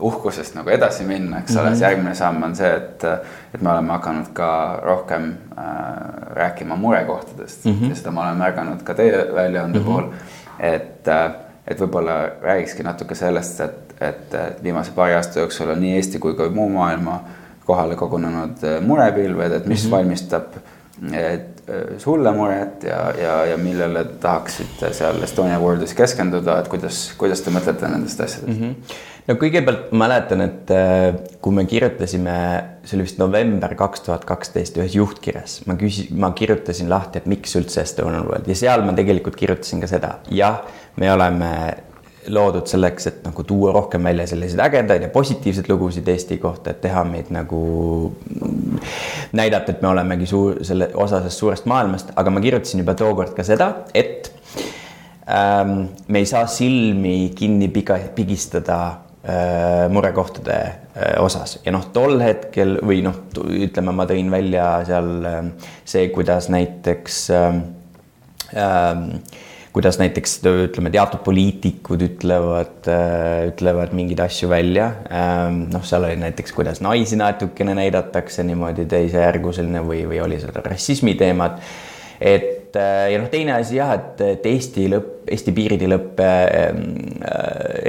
[0.00, 3.04] uhkusest nagu edasi minna, eks ole mm -hmm., siis järgmine samm on see, et,
[3.54, 5.64] et me oleme hakanud ka rohkem äh,
[6.30, 7.88] rääkima murekohtadest mm -hmm.
[7.88, 9.88] ja seda ma olen märganud ka teie väljaande mm -hmm.
[9.88, 10.04] puhul.
[10.60, 11.08] et,
[11.68, 16.34] et võib-olla räägikski natuke sellest, et, et viimase paari aasta jooksul on nii Eesti kui
[16.34, 17.24] ka muu maailma
[17.64, 19.90] kohale kogunenud murepilved, et mis mm -hmm.
[19.90, 20.44] valmistab
[21.12, 26.98] et Äh, sulle muret ja, ja, ja millele tahaksid seal Estonia Worldis keskenduda, et kuidas,
[27.16, 28.58] kuidas te mõtlete nendest asjadest mm?
[28.58, 28.98] -hmm.
[29.30, 32.34] no kõigepealt mäletan, et äh, kui me kirjutasime,
[32.84, 37.32] see oli vist november kaks tuhat kaksteist ühes juhtkirjas, ma küsin, ma kirjutasin lahti, et
[37.32, 40.60] miks üldse Estonian World ja seal ma tegelikult kirjutasin ka seda, jah,
[41.00, 41.50] me oleme
[42.28, 46.80] loodud selleks, et nagu tuua rohkem välja selliseid ägedaid ja positiivseid lugusid Eesti kohta, et
[46.84, 47.60] teha meid nagu,
[49.32, 53.34] näidata, et me olemegi suur, selle osa sellest suurest maailmast, aga ma kirjutasin juba tookord
[53.36, 54.30] ka seda, et
[55.28, 61.58] ähm, me ei saa silmi kinni piga, pigistada äh, murekohtade äh, osas.
[61.64, 65.40] Ja noh, tol hetkel või noh, ütleme, ma tõin välja seal äh,
[65.84, 67.50] see, kuidas näiteks äh,
[68.54, 69.42] äh,
[69.74, 74.92] kuidas näiteks ütleme, teatud poliitikud ütlevad, äh, ütlevad mingeid asju välja.
[75.10, 80.62] Ähm, noh, seal oli näiteks, kuidas naisi natukene näidatakse niimoodi teisejärguseline või, või oli seal
[80.62, 81.58] rassismi teemad.
[82.20, 86.32] et äh, ja noh, teine asi jah, et, et Eesti lõpp, Eesti piirid ei lõppe.
[86.46, 86.82] Äh,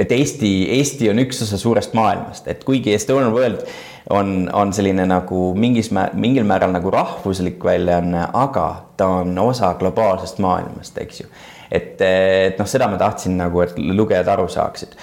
[0.02, 3.62] et Eesti, Eesti on üks osa suurest maailmast, et kuigi Estonian World
[4.10, 10.42] on, on selline nagu mingis, mingil määral nagu rahvuslik väljaanne, aga ta on osa globaalsest
[10.42, 11.30] maailmast, eks ju
[11.70, 14.96] et, et noh, seda ma tahtsin nagu, et lugejad aru saaksid.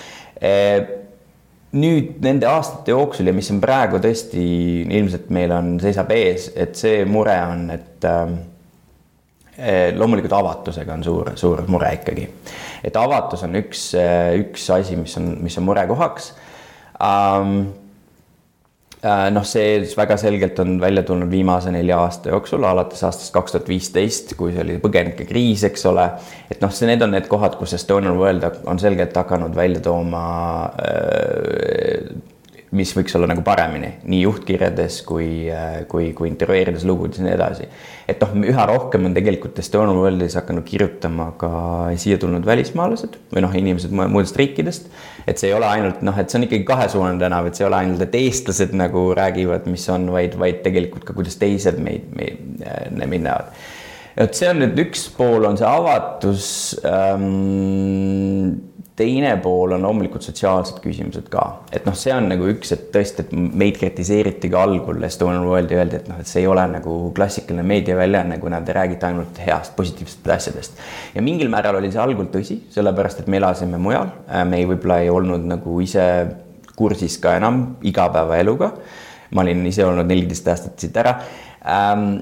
[1.73, 4.43] nüüd nende aastate jooksul ja mis on praegu tõesti
[4.84, 11.32] ilmselt meil on, seisab ees, et see mure on, et äh, loomulikult avatusega on suur,
[11.39, 12.28] suur mure ikkagi.
[12.84, 13.93] et avatus on üks,
[14.41, 16.34] üks asi, mis on, mis on murekohaks
[16.99, 17.83] um, Äh,
[19.04, 23.72] noh, see väga selgelt on välja tulnud viimase nelja aasta jooksul, alates aastast kaks tuhat
[23.72, 26.08] viisteist, kui see oli põgenikekriis, eks ole.
[26.52, 30.24] et noh, see, need on need kohad, kus Estonian World on selgelt hakanud välja tooma
[30.84, 32.13] äh,
[32.74, 37.36] mis võiks olla nagu paremini nii juhtkirjades kui, äh, kui, kui intervjueerides lugudes ja nii
[37.36, 37.68] edasi.
[38.10, 41.52] et noh, üha rohkem on tegelikult Estonian Worldis hakanud kirjutama ka
[42.02, 44.90] siia tulnud välismaalased või noh, inimesed muudest riikidest.
[45.28, 47.70] et see ei ole ainult noh, et see on ikkagi kahesuunaline tänav, et see ei
[47.70, 52.10] ole ainult, et eestlased nagu räägivad, mis on, vaid, vaid tegelikult ka, kuidas teised meid,
[52.18, 52.44] meid,
[52.98, 53.56] meid näevad
[54.18, 56.48] et see on nüüd üks pool, on see avatus
[56.86, 58.60] ähm,
[58.95, 63.25] teine pool on loomulikult sotsiaalsed küsimused ka, et noh, see on nagu üks, et tõesti,
[63.25, 66.97] et meid kritiseeriti ka algul Estonian Worldi öeldi, et noh, et see ei ole nagu
[67.17, 70.84] klassikaline meediaväljaanne, kuna te räägite ainult heast, positiivsetest asjadest.
[71.15, 74.13] ja mingil määral oli see algul tõsi, sellepärast et me elasime mujal,
[74.45, 76.06] me ei, võib-olla ei olnud nagu ise
[76.77, 78.71] kursis ka enam igapäevaeluga.
[79.34, 81.15] ma olin ise olnud neliteist aastat siit ära
[81.65, 82.19] ähm,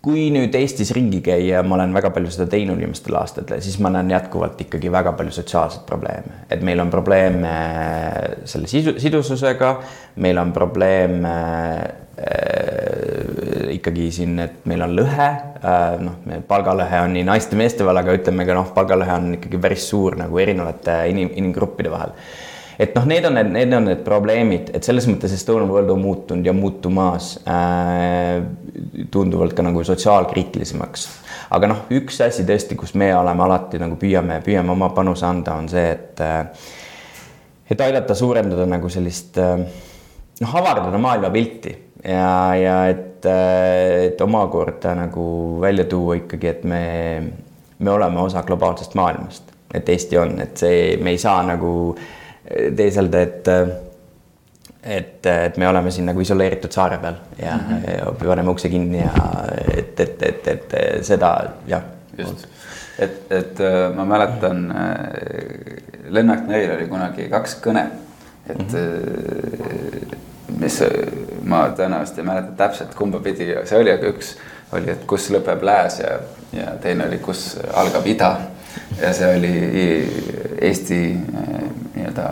[0.00, 3.90] kui nüüd Eestis ringi käia, ma olen väga palju seda teinud viimastel aastatel, siis ma
[3.92, 7.52] näen jätkuvalt ikkagi väga palju sotsiaalseid probleeme, et meil on probleeme
[8.48, 9.74] selle sisu, sidususega,
[10.24, 11.34] meil on probleeme
[12.16, 16.16] äh, ikkagi siin, et meil on lõhe äh,, noh,
[16.48, 20.40] palgalõhe on nii naiste-meeste vahel, aga ütleme ka noh, palgalõhe on ikkagi päris suur nagu
[20.40, 22.16] erinevate inim, inimgruppide vahel
[22.80, 26.00] et noh, need on need, need on need probleemid, et selles mõttes Estonian World on
[26.00, 28.40] muutunud ja muutumas äh,
[29.12, 31.08] tunduvalt ka nagu sotsiaalkriitilisemaks.
[31.56, 35.58] aga noh, üks asi tõesti, kus me oleme alati nagu püüame, püüame oma panuse anda,
[35.60, 36.46] on see, et äh,
[37.70, 39.60] et aidata suurendada nagu sellist äh,
[40.40, 45.26] noh, avardada maailmapilti ja, ja et, äh, et omakorda nagu
[45.60, 46.80] välja tuua ikkagi, et me,
[47.78, 52.16] me oleme osa globaalsest maailmast, et Eesti on, et see, me ei saa nagu äh,
[52.76, 53.48] teeselda, et
[54.82, 57.90] et, et me oleme siin nagu isoleeritud saare peal ja, mm -hmm.
[57.98, 59.12] ja paneme ukse kinni ja
[59.76, 61.82] et, et, et, et seda jah.
[62.18, 62.46] just,
[62.98, 64.80] et, et äh, ma mäletan äh,
[66.08, 67.92] Lennart Meril oli kunagi kaks kõnet,
[68.48, 70.16] et mm -hmm.
[70.58, 70.82] mis
[71.42, 74.36] ma tõenäoliselt ei mäleta täpselt, kumba pidi see oli, aga üks
[74.72, 76.18] oli, et kus lõpeb lääs ja,
[76.52, 78.36] ja teine oli, kus algab ida.
[79.00, 79.52] Ja see oli
[80.60, 81.00] Eesti
[81.94, 82.30] nii-öelda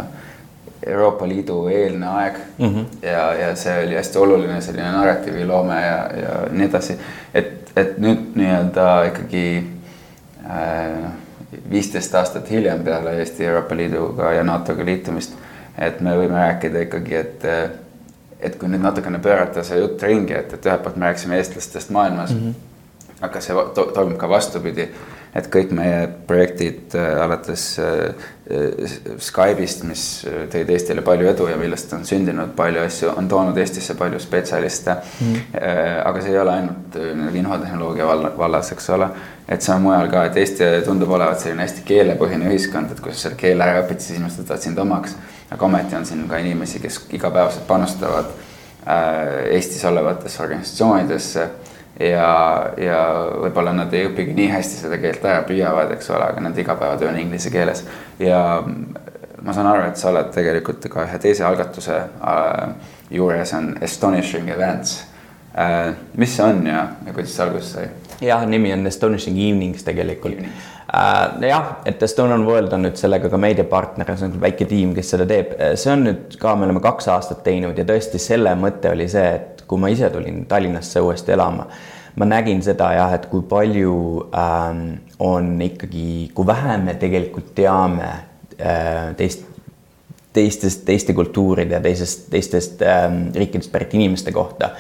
[0.87, 2.67] Euroopa Liidu eelne aeg mm.
[2.67, 3.07] -hmm.
[3.09, 6.99] ja, ja see oli hästi oluline selline narratiiviloome ja, ja nii edasi.
[7.35, 9.47] et, et nüüd nii-öelda ikkagi
[10.51, 11.11] äh,
[11.71, 15.37] viisteist äh, aastat hiljem peale Eesti Euroopa Liiduga ja NATO-ga liitumist,
[15.79, 17.47] et me võime rääkida ikkagi, et
[18.41, 21.91] et kui nüüd natukene pöörata see jutt ringi, et, et ühelt poolt me rääkisime eestlastest
[21.91, 23.25] maailmas mm, -hmm.
[23.27, 24.89] aga see to toimub ka vastupidi
[25.39, 31.91] et kõik meie projektid äh, alates äh, Skype'ist, mis tõid Eestile palju edu ja millest
[31.93, 34.95] on sündinud palju asju, on toonud Eestisse palju spetsialiste.
[35.21, 35.59] Mm..
[36.09, 36.97] aga see ei ole ainult
[37.37, 38.07] infotehnoloogia
[38.39, 39.11] vallas, eks ole,
[39.45, 43.13] et see on mujal ka, et Eesti tundub olevat selline hästi keelepõhine ühiskond, et kui
[43.13, 45.19] sa selle keele ära õpid, siis inimesed võtavad sind omaks.
[45.53, 48.33] aga ometi on siin ka inimesi, kes igapäevaselt panustavad
[49.53, 51.51] Eestis olevatesse organisatsioonidesse
[51.99, 52.31] ja,
[52.79, 53.01] ja
[53.43, 57.11] võib-olla nad ei õpigi nii hästi seda keelt ära, püüavad, eks ole, aga nende igapäevatöö
[57.11, 57.85] on inglise keeles.
[58.23, 58.41] ja
[59.43, 62.65] ma saan aru, et sa oled tegelikult ka ühe teise algatuse äh,
[63.11, 65.05] juures on Astonishing Events
[65.55, 65.95] äh,.
[66.17, 67.89] mis see on ja, ja kuidas see alguse sai?
[68.23, 70.67] jah, nimi on Astonishing Evenings tegelikult Evening.
[70.89, 75.11] Uh, jah, et Estonian World on nüüd sellega ka meediapartner, see on väike tiim, kes
[75.13, 78.95] seda teeb, see on nüüd ka, me oleme kaks aastat teinud ja tõesti selle mõte
[78.95, 81.69] oli see, et kui ma ise tulin Tallinnasse uuesti elama,
[82.19, 83.99] ma nägin seda jah, et kui palju
[84.35, 84.87] ähm,
[85.23, 89.45] on ikkagi, kui vähe me tegelikult teame äh, teist,
[90.33, 94.71] teistest, teiste kultuuride ja teisest, teistest ähm, riikidest pärit inimeste kohta.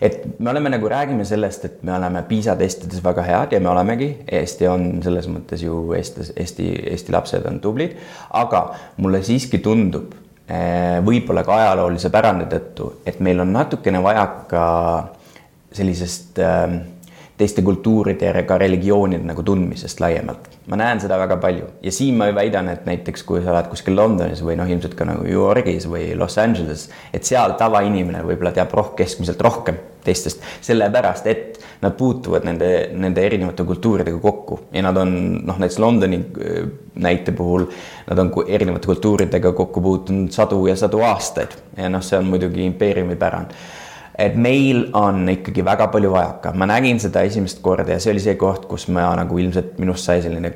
[0.00, 3.68] et me oleme nagu, räägime sellest, et me oleme PISA testides väga head ja me
[3.68, 7.96] olemegi, Eesti on selles mõttes ju Eestis, Eesti, Eesti lapsed on tublid,
[8.30, 8.62] aga
[8.96, 10.14] mulle siiski tundub
[11.04, 14.62] võib-olla ka ajaloolise pärandi tõttu, et meil on natukene vajaka
[15.76, 16.78] sellisest ähm,
[17.38, 20.48] teiste kultuuride ja ka religioonide nagu tundmisest laiemalt.
[20.68, 23.96] ma näen seda väga palju ja siin ma väidan, et näiteks kui sa oled kuskil
[23.96, 28.52] Londonis või noh, ilmselt ka nagu New Yorgis või Los Angeles, et seal tavainimene võib-olla
[28.56, 29.78] teab roh-, keskmiselt rohkem
[30.08, 34.60] teistest, sellepärast et nad puutuvad nende, nende erinevate kultuuridega kokku.
[34.72, 35.12] Ja nad on
[35.46, 37.68] noh, näiteks Londoni äh, näite puhul,
[38.08, 41.54] nad on erinevate kultuuridega kokku puutunud sadu ja sadu aastaid.
[41.76, 43.54] Ja noh, see on muidugi impeeriumi pärand.
[44.18, 48.22] Et meil on ikkagi väga palju vajaka, ma nägin seda esimest korda ja see oli
[48.24, 50.50] see koht, kus ma nagu ilmselt minust sai selline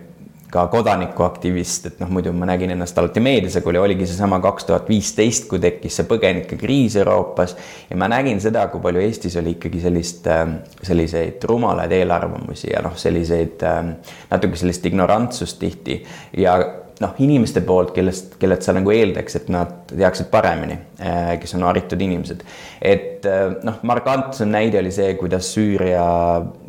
[0.53, 4.69] ka kodanikuaktivist, et noh, muidu ma nägin ennast alati meedias, aga oli, oligi seesama kaks
[4.69, 7.57] tuhat viisteist, kui tekkis see põgenikekriis Euroopas
[7.89, 12.85] ja ma nägin seda, kui palju Eestis oli ikkagi sellist, ähm, selliseid rumalaid eelarvamusi ja
[12.85, 13.95] noh, selliseid ähm,
[14.31, 16.03] natuke sellist ignorantsust tihti
[16.45, 16.59] ja
[17.03, 21.67] noh, inimeste poolt, kellest, kellelt sa nagu eeldaks, et nad teaksid paremini, äh, kes on
[21.67, 22.45] haritud inimesed.
[22.81, 26.05] et äh, noh, markantsem näide oli see, kuidas Süüria,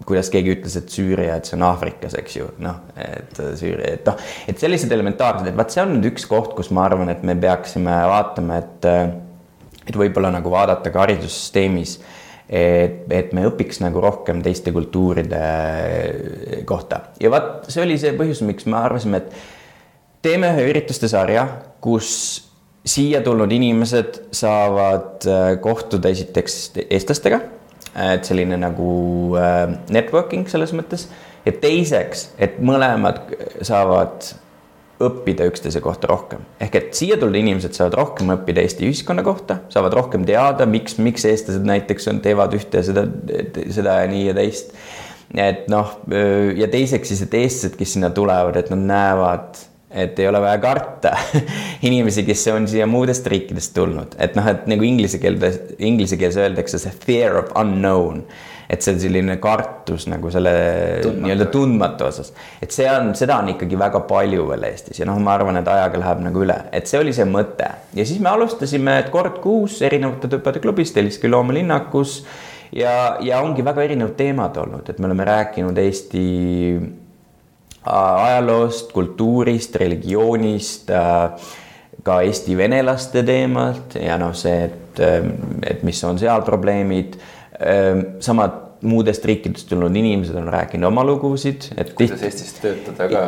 [0.08, 4.10] kuidas keegi ütles, et Süüria, et see on Aafrikas, eks ju, noh, et Süüria, et
[4.10, 7.24] noh, et sellised elementaarsed, et vaat see on nüüd üks koht, kus ma arvan, et
[7.28, 9.06] me peaksime vaatama, et äh,
[9.84, 11.98] et võib-olla nagu vaadata ka haridussüsteemis
[12.48, 15.44] et, et me õpiks nagu rohkem teiste kultuuride
[16.70, 17.02] kohta.
[17.22, 21.46] Ja vaat see oli see põhjus, miks me arvasime, et teeme ühe ürituste sarja,
[21.84, 22.10] kus
[22.84, 27.40] siia tulnud inimesed saavad äh, kohtuda esiteks eestlastega,
[27.96, 28.94] et selline nagu
[29.38, 31.08] äh, networking selles mõttes
[31.46, 33.22] ja teiseks, et mõlemad
[33.66, 34.32] saavad
[35.04, 36.44] õppida üksteise kohta rohkem.
[36.62, 40.98] ehk et siia tulnud inimesed saavad rohkem õppida Eesti ühiskonna kohta, saavad rohkem teada, miks,
[40.98, 43.06] miks eestlased näiteks on, teevad ühte seda,
[43.74, 44.74] seda ja nii ja teist.
[45.34, 45.98] et noh,
[46.56, 49.64] ja teiseks siis, et eestlased, kes sinna tulevad, et nad näevad
[49.94, 51.14] et ei ole vaja karta
[51.88, 56.40] inimesi, kes on siia muudest riikidest tulnud, et noh, et nagu inglise keeles, inglise keeles
[56.42, 58.24] öeldakse see fear of unknown.
[58.74, 60.52] et see on selline kartus nagu selle
[61.04, 62.32] nii-öelda tundmatu osas,
[62.64, 65.68] et see on, seda on ikkagi väga palju veel Eestis ja noh, ma arvan, et
[65.70, 67.68] ajaga läheb nagu üle, et see oli see mõte.
[67.94, 72.16] Ja siis me alustasime, et kord kuus erinevate tüpade klubis Telliski loomalinnakus
[72.74, 76.26] ja, ja ongi väga erinevad teemad olnud, et me oleme rääkinud Eesti
[77.86, 81.54] ajaloost, kultuurist, religioonist, äh,
[82.04, 87.20] ka Eesti venelaste teemalt ja noh, see, et, ähm, et mis on seal probleemid.
[88.20, 91.94] Samad muudest riikidest tulnud inimesed on rääkinud oma lugusid, et.
[91.98, 92.28] kuidas tiht...
[92.28, 93.22] Eestis töötada ka?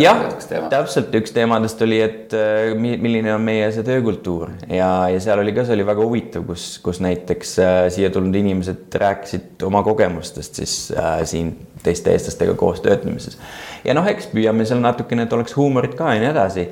[0.00, 0.24] jah,
[0.70, 5.54] täpselt üks teemadest oli, et äh, milline on meie see töökultuur ja, ja seal oli
[5.56, 10.60] ka, see oli väga huvitav, kus, kus näiteks äh, siia tulnud inimesed rääkisid oma kogemustest
[10.60, 13.38] siis äh, siin teiste eestlastega koos töötamises.
[13.84, 16.68] ja noh, eks püüame seal natukene, et oleks huumorit ka ja nii edasi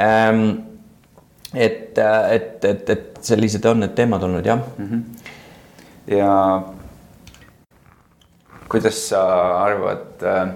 [0.00, 0.44] ähm,.
[1.54, 4.90] et, et, et, et sellised on need teemad olnud jah mm.
[4.90, 6.18] -hmm.
[6.18, 6.34] ja
[8.70, 9.22] kuidas sa
[9.64, 10.50] arvad, äh,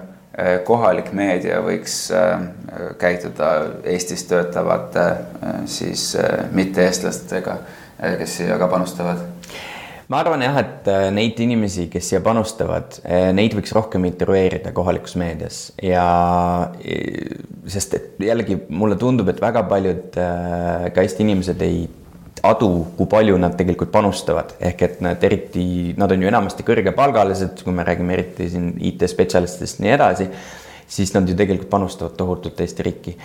[0.67, 2.47] kohalik meedia võiks äh,
[2.99, 3.51] käituda
[3.91, 6.13] Eestis töötavate äh, siis
[6.55, 7.57] mitte-eestlastega,
[8.19, 9.23] kes siia ka panustavad?
[10.11, 12.99] ma arvan jah, et neid inimesi, kes siia panustavad,
[13.33, 16.03] neid võiks rohkem intervjueerida kohalikus meedias ja
[17.73, 21.87] sest et jällegi mulle tundub, et väga paljud ka Eesti inimesed ei
[22.49, 27.63] adu, kui palju nad tegelikult panustavad, ehk et nad eriti, nad on ju enamasti kõrgepalgalised,
[27.65, 30.29] kui me räägime eriti siin IT-spetsialistidest, nii edasi.
[30.87, 33.15] siis nad ju tegelikult panustavad tohutult Eesti riiki.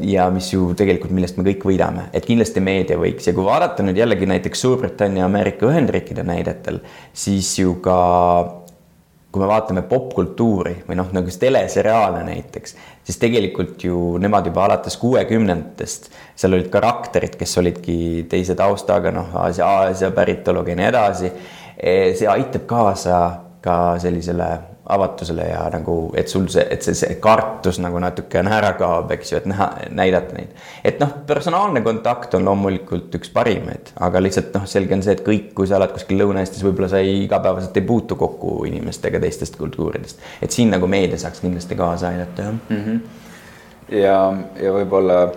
[0.00, 3.82] ja mis ju tegelikult, millest me kõik võidame, et kindlasti meedia võiks ja kui vaadata
[3.82, 6.80] nüüd jällegi näiteks Suurbritannia, Ameerika Ühendriikide näidetel,
[7.12, 8.61] siis ju ka
[9.32, 12.74] kui me vaatame popkultuuri või noh, nagu teleseriaale näiteks,
[13.04, 17.96] siis tegelikult ju nemad juba alates kuuekümnendatest, seal olid karakterid, kes olidki
[18.28, 21.32] teise taustaga, noh, Aasia, Aasia päritoluga ja nii edasi.
[22.18, 23.22] see aitab kaasa
[23.64, 24.50] ka sellisele
[24.88, 29.32] avatusele ja nagu, et sul see, et see, see kartus nagu natukene ära kaob, eks
[29.32, 30.56] ju, et näha, näidata neid.
[30.84, 35.22] et noh, personaalne kontakt on loomulikult üks parimaid, aga lihtsalt noh, selge on see, et
[35.26, 39.56] kõik, kui sa oled kuskil Lõuna-Eestis, võib-olla sa ei igapäevaselt ei puutu kokku inimestega teistest
[39.60, 40.22] kultuuridest.
[40.42, 42.84] et siin nagu meedia saaks kindlasti kaasa aidata, jah mm.
[42.84, 43.98] -hmm.
[44.02, 44.18] ja,
[44.66, 45.28] ja võib-olla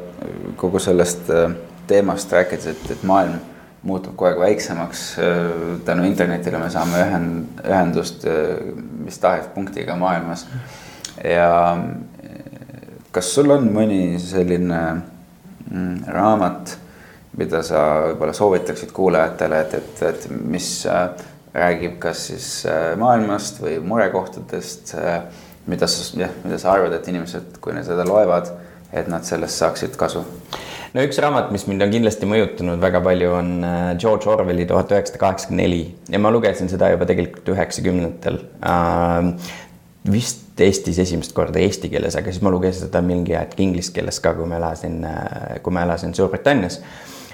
[0.57, 1.51] kogu sellest äh,
[1.87, 3.37] teemast rääkides, et, et maailm
[3.85, 5.03] muutub kogu aeg väiksemaks.
[5.85, 8.25] tänu internetile me saame ühend, ühendust
[9.05, 10.47] mis tahes punktiga maailmas.
[11.23, 11.77] ja
[13.15, 14.81] kas sul on mõni selline
[15.69, 16.75] mm, raamat,
[17.39, 21.07] mida sa võib-olla soovitaksid kuulajatele, et, et, et mis äh,
[21.55, 25.19] räägib kas siis äh, maailmast või murekohtadest, äh,
[25.71, 28.51] mida sa, jah, mida sa arvad, et inimesed, kui nad seda loevad,
[28.93, 30.23] et nad sellest saaksid kasu.
[30.95, 34.93] No üks raamat, mis mind on kindlasti mõjutanud väga palju, on äh, George Orwelli tuhat
[34.95, 35.81] üheksasada kaheksakümmend neli.
[36.11, 38.39] Ja ma lugesin seda juba tegelikult üheksakümnendatel.
[38.63, 39.53] Äh,.
[40.05, 44.21] vist Eestis esimest korda eesti keeles, aga siis ma lugesin seda mingi hetk inglise keeles
[44.23, 46.79] ka, kui ma elasin, äh, kui ma elasin Suurbritannias.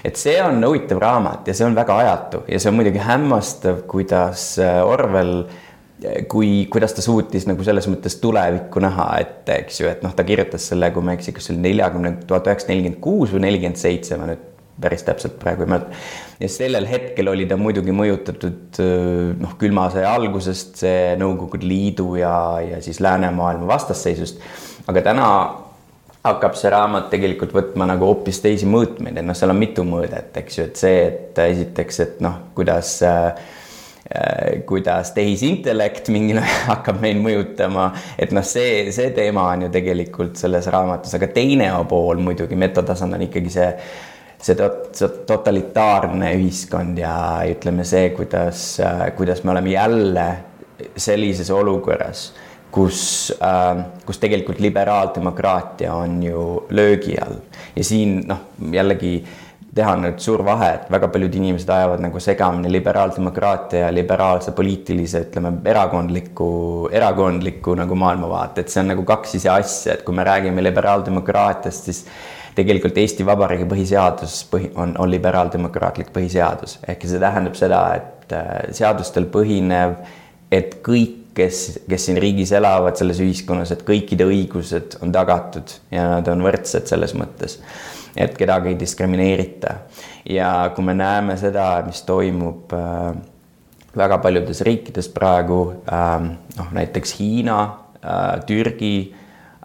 [0.02, 3.84] Et see on huvitav raamat ja see on väga ajatu ja see on muidugi hämmastav,
[3.86, 5.44] kuidas äh, Orwell
[6.30, 10.24] kui, kuidas ta suutis nagu selles mõttes tulevikku näha, et eks ju, et noh, ta
[10.26, 13.44] kirjutas selle, kui ma ei eksi, kas see oli neljakümne, tuhat üheksasada nelikümmend kuus või
[13.46, 14.48] nelikümmend seitse, ma nüüd
[14.82, 15.98] päris täpselt praegu ei mäleta.
[16.40, 18.80] ja sellel hetkel oli ta muidugi mõjutatud
[19.42, 22.34] noh, külma sõja algusest, see Nõukogude Liidu ja,
[22.64, 24.40] ja siis läänemaailma vastasseisust.
[24.90, 25.28] aga täna
[26.22, 30.30] hakkab see raamat tegelikult võtma nagu hoopis teisi mõõtmeid, et noh, seal on mitu mõõdet,
[30.38, 33.32] eks ju, et see, et esiteks, et noh, kuidas äh,
[34.66, 36.40] kuidas tehisintellekt mingil
[36.70, 37.88] hakkab meid mõjutama,
[38.20, 43.16] et noh, see, see teema on ju tegelikult selles raamatus, aga teine pool muidugi, metatasand
[43.16, 43.68] on ikkagi see,
[44.42, 47.14] see tot-, totalitaarne ühiskond ja
[47.48, 48.74] ütleme see, kuidas,
[49.18, 50.26] kuidas me oleme jälle
[50.96, 52.32] sellises olukorras,
[52.72, 57.38] kus äh,, kus tegelikult liberaaldemokraatia on ju löögi all.
[57.76, 59.41] Ja siin noh, jällegi äh,
[59.72, 65.22] teha nüüd suur vahe, et väga paljud inimesed ajavad nagu segamini liberaaldemokraatia ja liberaalse poliitilise,
[65.28, 66.48] ütleme, erakondliku,
[66.92, 71.88] erakondliku nagu maailmavaate, et see on nagu kaks ise asja, et kui me räägime liberaaldemokraatiast,
[71.88, 72.02] siis
[72.56, 78.52] tegelikult Eesti Vabariigi põhiseadus põhi, on, on liberaaldemokraatlik põhiseadus, ehk see tähendab seda, et äh,
[78.76, 79.96] seadustel põhinev,
[80.52, 86.04] et kõik, kes, kes siin riigis elavad, selles ühiskonnas, et kõikide õigused on tagatud ja
[86.18, 87.56] nad on võrdsed selles mõttes
[88.16, 89.74] et kedagi ei diskrimineerita.
[90.28, 93.14] ja kui me näeme seda, mis toimub äh,
[93.96, 97.58] väga paljudes riikides praegu äh,, noh näiteks Hiina
[98.04, 99.12] äh,, Türgi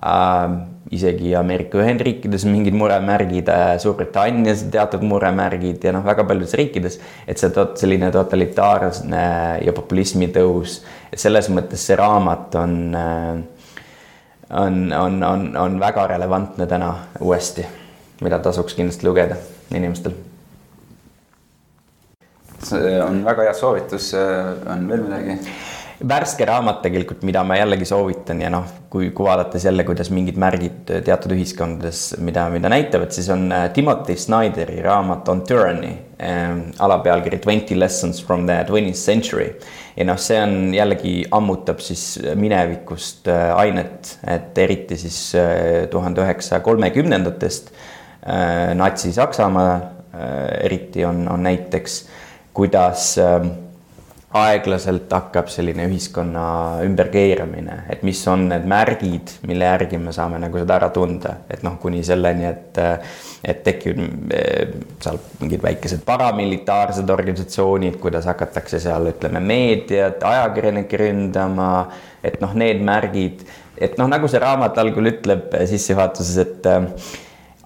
[0.01, 0.57] äh,,
[0.91, 7.39] isegi Ameerika Ühendriikides mingid muremärgid äh,, Suurbritannias teatud muremärgid ja noh, väga paljudes riikides, et
[7.39, 9.25] see tot, selline totalitaarne
[9.63, 10.81] ja populismi tõus,
[11.15, 12.77] selles mõttes see raamat on
[14.47, 17.65] on, on, on, on väga relevantne täna uuesti
[18.21, 19.37] mida tasuks kindlasti lugeda
[19.71, 20.13] inimestel.
[22.67, 24.13] see on väga hea soovitus,
[24.65, 25.39] on veel midagi?
[25.97, 30.37] värske raamat tegelikult, mida ma jällegi soovitan ja noh, kui, kui vaadates jälle, kuidas mingid
[30.39, 36.53] märgid teatud ühiskondades, mida, mida näitavad, siis on äh, Timothy Snyderi raamat On Tyranny äh,,
[36.79, 39.55] alapealkiri Twenty lessons from the twentieth century.
[39.97, 46.21] ja noh, see on jällegi ammutab siis minevikust äh, ainet, et eriti siis äh, tuhande
[46.21, 47.73] üheksasaja kolmekümnendatest
[48.73, 52.01] Natsi-Saksamaa äh, eriti on, on näiteks,
[52.53, 53.51] kuidas ähm,
[54.37, 56.43] aeglaselt hakkab selline ühiskonna
[56.83, 61.63] ümberkeeramine, et mis on need märgid, mille järgi me saame nagu seda ära tunda, et
[61.63, 62.97] noh, kuni selleni, et äh,
[63.47, 64.33] et tekivad
[65.03, 71.69] seal mingid väikesed paramilitaarsed organisatsioonid, kuidas hakatakse seal, ütleme, meediat, ajakirjanikke ründama,
[72.25, 73.45] et noh, need märgid,
[73.77, 76.69] et noh, nagu see raamat algul ütleb sissejuhatuses, et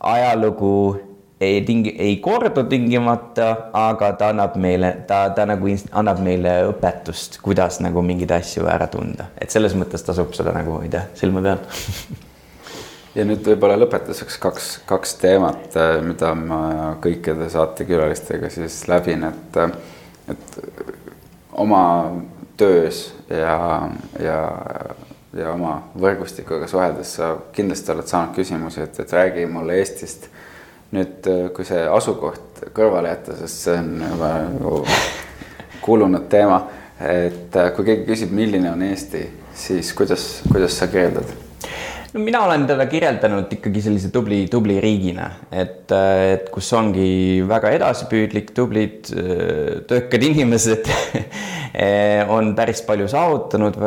[0.01, 0.99] ajalugu
[1.41, 7.39] ei tingi, ei kordu tingimata, aga ta annab meile, ta, ta nagu annab meile õpetust,
[7.41, 11.63] kuidas nagu mingeid asju ära tunda, et selles mõttes tasub seda nagu hoida silma peal.
[13.11, 15.73] Ja nüüd võib-olla lõpetuseks kaks, kaks teemat,
[16.05, 16.59] mida ma
[17.03, 19.57] kõikide saatekülalistega siis läbin, et,
[20.31, 20.55] et
[21.59, 21.81] oma
[22.55, 23.57] töös ja,
[24.15, 24.37] ja
[25.37, 30.29] ja oma võrgustikuga suheldes sa kindlasti oled saanud küsimusi, et, et räägi mulle Eestist.
[30.91, 34.31] nüüd, kui see asukoht kõrvale jätta, sest see on juba
[35.85, 36.57] kulunud teema,
[36.99, 39.23] et kui keegi küsib, milline on Eesti,
[39.55, 41.31] siis kuidas, kuidas sa kirjeldad?
[42.13, 47.71] No mina olen teda kirjeldanud ikkagi sellise tubli, tubli riigina, et, et kus ongi väga
[47.77, 49.11] edasipüüdlik, tublid,
[49.87, 50.89] töökad inimesed
[52.35, 53.79] on päris palju saavutanud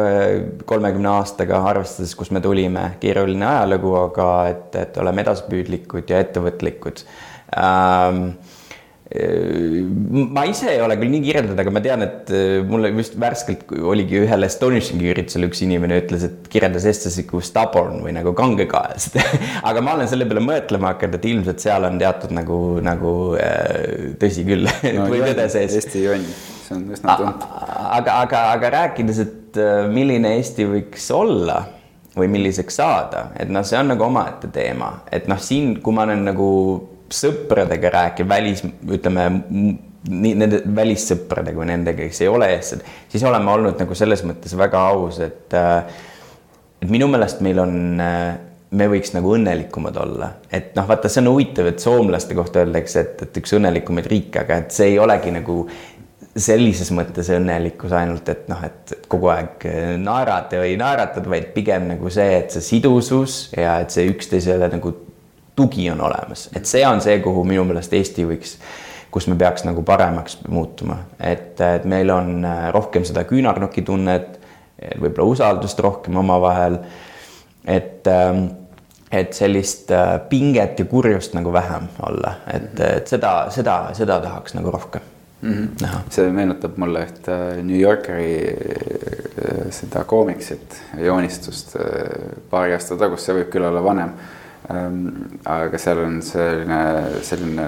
[0.65, 7.05] kolmekümne aastaga, arvestades, kust me tulime, keeruline ajalugu, aga et, et oleme edasipüüdlikud ja ettevõtlikud.
[7.61, 8.29] Ähm,
[9.15, 13.69] ma ise ei ole küll nii kirjeldada, aga ma tean, et äh, mulle just värskelt
[13.71, 19.21] oligi ühel Astonishing'i üritusel üks inimene ütles, et kirjeldas eestlasi kui stubborn või nagu kangekaelsed
[19.71, 24.17] aga ma olen selle peale mõtlema hakanud, et ilmselt seal on teatud nagu, nagu äh,
[24.19, 25.77] tõsi küll no, või tõde sees.
[25.79, 26.27] Eesti jonn,
[26.65, 27.47] see on üsna tuntud.
[27.85, 31.61] aga, aga, aga rääkides, et äh, milline Eesti võiks olla
[32.19, 36.03] või milliseks saada, et noh, see on nagu omaette teema, et noh, siin, kui ma
[36.09, 36.51] olen nagu
[37.15, 39.29] sõpradega rääkida, välis, ütleme
[40.05, 44.53] nii nende välissõpradega või nendega, kes ei ole eestlased, siis oleme olnud nagu selles mõttes
[44.59, 46.03] väga aus, et äh,
[46.85, 48.35] et minu meelest meil on, äh,
[48.75, 53.05] me võiks nagu õnnelikumad olla, et noh, vaata, see on huvitav, et soomlaste kohta öeldakse,
[53.05, 55.63] et, et üks õnnelikumaid riike, aga et see ei olegi nagu
[56.35, 61.89] sellises mõttes õnnelikkus ainult, et noh, et kogu aeg äh, naerata või naeratad, vaid pigem
[61.95, 64.93] nagu see, et see sidusus ja et see üksteisele nagu
[65.57, 68.57] tugi on olemas, et see on see, kuhu minu meelest Eesti võiks,
[69.15, 74.41] kus me peaks nagu paremaks muutuma, et, et meil on äh, rohkem seda küünarnuki tunnet,
[75.01, 76.79] võib-olla usaldust rohkem omavahel.
[77.65, 78.47] et, ähm,
[79.11, 84.55] et sellist äh, pinget ja kurjust nagu vähem olla, et, et seda, seda, seda tahaks
[84.55, 85.01] nagu rohkem
[85.41, 85.69] mm -hmm.
[85.83, 86.01] näha.
[86.11, 91.77] see meenutab mulle ühte New Yorkeri äh, seda koomiksit, joonistust
[92.51, 94.11] paari aasta tagust, see võib küll olla vanem
[94.69, 96.81] aga seal on selline,
[97.23, 97.67] selline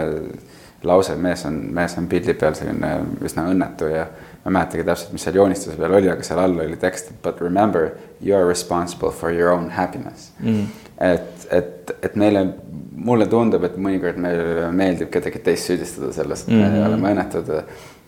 [0.86, 2.92] lause, mees on, mees on pildi peal selline
[3.24, 4.06] üsna õnnetu ja
[4.44, 7.40] ma ei mäletagi täpselt, mis seal joonistuse peal oli, aga seal all oli tekst, but
[7.42, 7.90] remember
[8.20, 10.68] you are responsible for your own happiness mm..
[11.02, 12.46] et, et, et meile,
[12.96, 16.78] mulle tundub, et mõnikord meile meeldib kedagi teist süüdistada selles, et mm -hmm.
[16.78, 17.52] me oleme õnnetud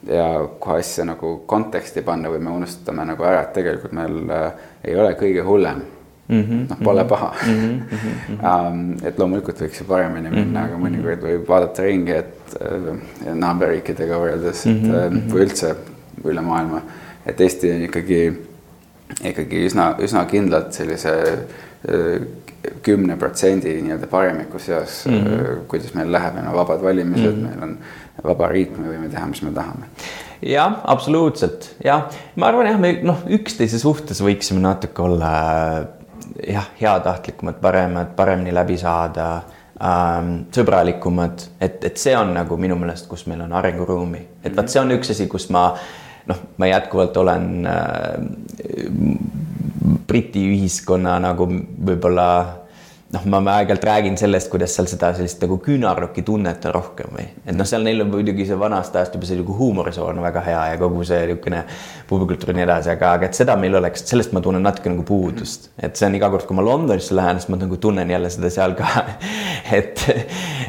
[0.09, 0.27] ja
[0.61, 4.53] kui asja nagu konteksti panna või me unustame nagu ära, et tegelikult meil äh,
[4.85, 5.83] ei ole kõige hullem
[6.29, 7.81] Mm -hmm, noh, pole paha mm.
[7.91, 8.41] -hmm.
[8.49, 10.65] um, et loomulikult võiks ju paremini minna mm, -hmm.
[10.65, 12.99] aga mõnikord võib vaadata ringi, et uh,
[13.35, 15.33] naaberriikidega võrreldes, et mm -hmm.
[15.33, 15.75] või üldse
[16.25, 16.83] üle maailma,
[17.27, 18.21] et Eesti on ikkagi,
[19.25, 22.27] ikkagi üsna, üsna kindlalt sellise uh,
[22.83, 25.67] kümne protsendi nii-öelda paremiku seas mm, -hmm.
[25.69, 27.49] kuidas meil läheb, meil on vabad valimised mm, -hmm.
[27.49, 27.79] meil on
[28.25, 29.87] vaba riik, me võime teha, mis me tahame
[30.43, 35.33] jah, absoluutselt jah, ma arvan jah, me noh, üksteise suhtes võiksime natuke olla
[36.47, 39.29] jah, heatahtlikumad, paremad, paremini läbi saada
[39.83, 44.69] ähm,, sõbralikumad, et, et see on nagu minu meelest, kus meil on arenguruumi, et vot
[44.69, 45.71] see on üks asi, kus ma
[46.29, 48.17] noh, ma jätkuvalt olen äh,
[50.09, 52.29] Briti ühiskonna nagu võib-olla
[53.13, 57.25] noh, ma aeg-ajalt räägin sellest, kuidas seal seda sellist nagu küünarnuki tunnet on rohkem või.
[57.47, 60.65] Et noh, seal neil on muidugi see vanast ajast juba see nagu huumorisoon väga hea
[60.73, 61.63] ja kogu see niisugune
[62.11, 65.07] puubikultuur ja nii edasi, aga, aga et seda meil oleks, sellest ma tunnen natuke nagu
[65.09, 68.33] puudust, et see on iga kord, kui ma Londonisse lähen, siis ma nagu tunnen jälle
[68.35, 68.89] seda seal ka.
[69.79, 70.01] Et,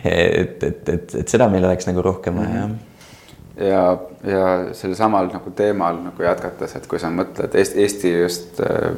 [0.03, 3.65] et, et, et, et seda meil oleks nagu rohkem vaja mm -hmm.
[3.67, 3.83] ja,
[4.27, 8.91] ja sel samal nagu teemal nagu jätkates, et kui sa mõtled Eesti, Eesti just äh,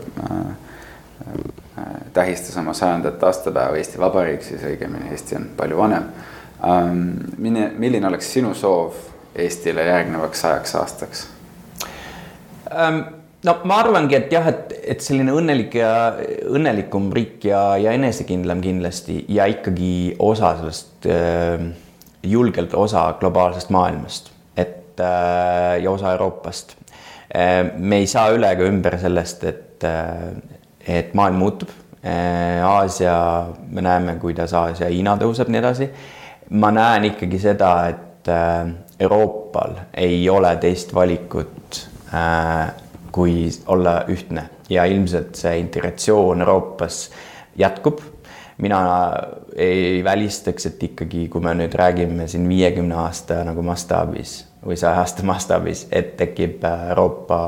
[2.14, 6.10] tähistas oma sajandat aastapäeva Eesti Vabariik, siis õigemini Eesti on palju vanem.
[6.68, 7.00] Ähm,
[7.38, 8.98] milline, milline oleks sinu soov
[9.36, 11.24] Eestile järgnevaks sajaks aastaks?
[12.72, 13.00] Ähm,
[13.48, 15.94] no ma arvangi, et jah, et, et selline õnnelik ja
[16.52, 21.66] õnnelikum riik ja, ja enesekindlam kindlasti ja ikkagi osa sellest äh,
[22.24, 26.76] julgelt osa globaalsest maailmast, et äh, ja osa Euroopast
[27.34, 27.72] äh,.
[27.78, 30.28] me ei saa üle ega ümber sellest, et äh,,
[30.88, 31.70] et maailm muutub
[32.06, 35.90] Äh, Aasia, me näeme, kuidas Aasia Hiina tõuseb, nii edasi.
[36.50, 41.78] ma näen ikkagi seda, et äh, Euroopal ei ole teist valikut
[42.14, 42.74] äh,
[43.12, 47.12] kui olla ühtne ja ilmselt see integratsioon Euroopas
[47.56, 48.02] jätkub.
[48.58, 48.82] mina
[49.56, 55.06] ei välistaks, et ikkagi, kui me nüüd räägime siin viiekümne aasta nagu mastaabis või saja
[55.06, 57.42] aasta mastaabis, et tekib Euroopa,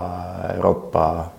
[0.55, 1.31] Euroopa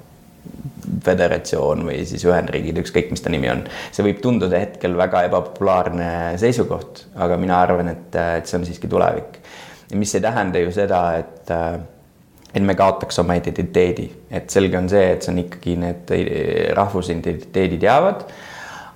[1.04, 3.64] föderatsioon või siis Ühendriigid, ükskõik, mis ta nimi on.
[3.92, 6.08] see võib tunduda hetkel väga ebapopulaarne
[6.40, 9.40] seisukoht, aga mina arvan, et, et see on siiski tulevik.
[9.94, 11.52] mis ei tähenda ju seda, et,
[12.54, 16.16] et me kaotaks oma identiteedi, et selge on see, et see on ikkagi need
[16.76, 18.26] rahvusidentiteedid jäävad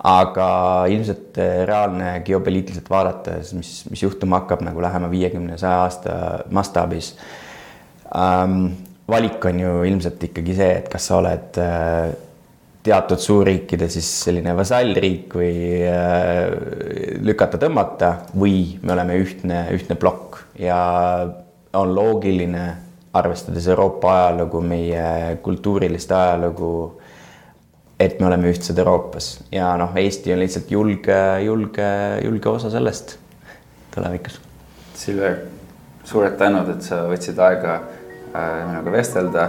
[0.08, 0.48] aga
[0.90, 6.18] ilmselt reaalne geopoliitiliselt vaadates, mis, mis juhtuma hakkab nagu lähema viiekümne, saja aasta
[6.54, 7.16] mastaabis
[8.14, 8.87] ähm,.
[9.08, 12.10] Valik on ju ilmselt ikkagi see, et kas sa oled äh,
[12.84, 15.54] teatud suurriikide siis selline vasallriik või
[15.88, 20.78] äh, lükata-tõmmata või me oleme ühtne, ühtne plokk ja
[21.78, 22.66] on loogiline,
[23.18, 26.72] arvestades Euroopa ajalugu, meie kultuurilist ajalugu
[27.98, 31.88] et me oleme ühtsed Euroopas ja noh, Eesti on lihtsalt julge, julge,
[32.24, 33.16] julge osa sellest
[33.94, 34.38] tulevikus.
[34.98, 35.40] Silver,
[36.06, 37.80] suured tänud, et sa võtsid aega
[38.66, 39.48] minuga vestelda.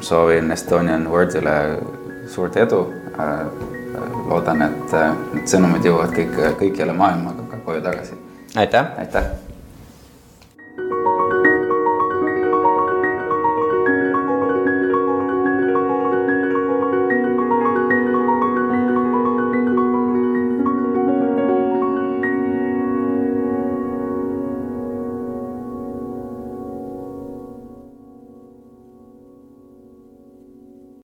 [0.00, 1.78] soovin Estonian Wordile
[2.28, 3.46] suurt edu äh,.
[4.28, 7.32] loodan, et äh, need sõnumid jõuavad kõik kõikjale maailma
[7.64, 8.18] koju tagasi.
[8.56, 8.86] aitäh.
[8.98, 9.45] aitäh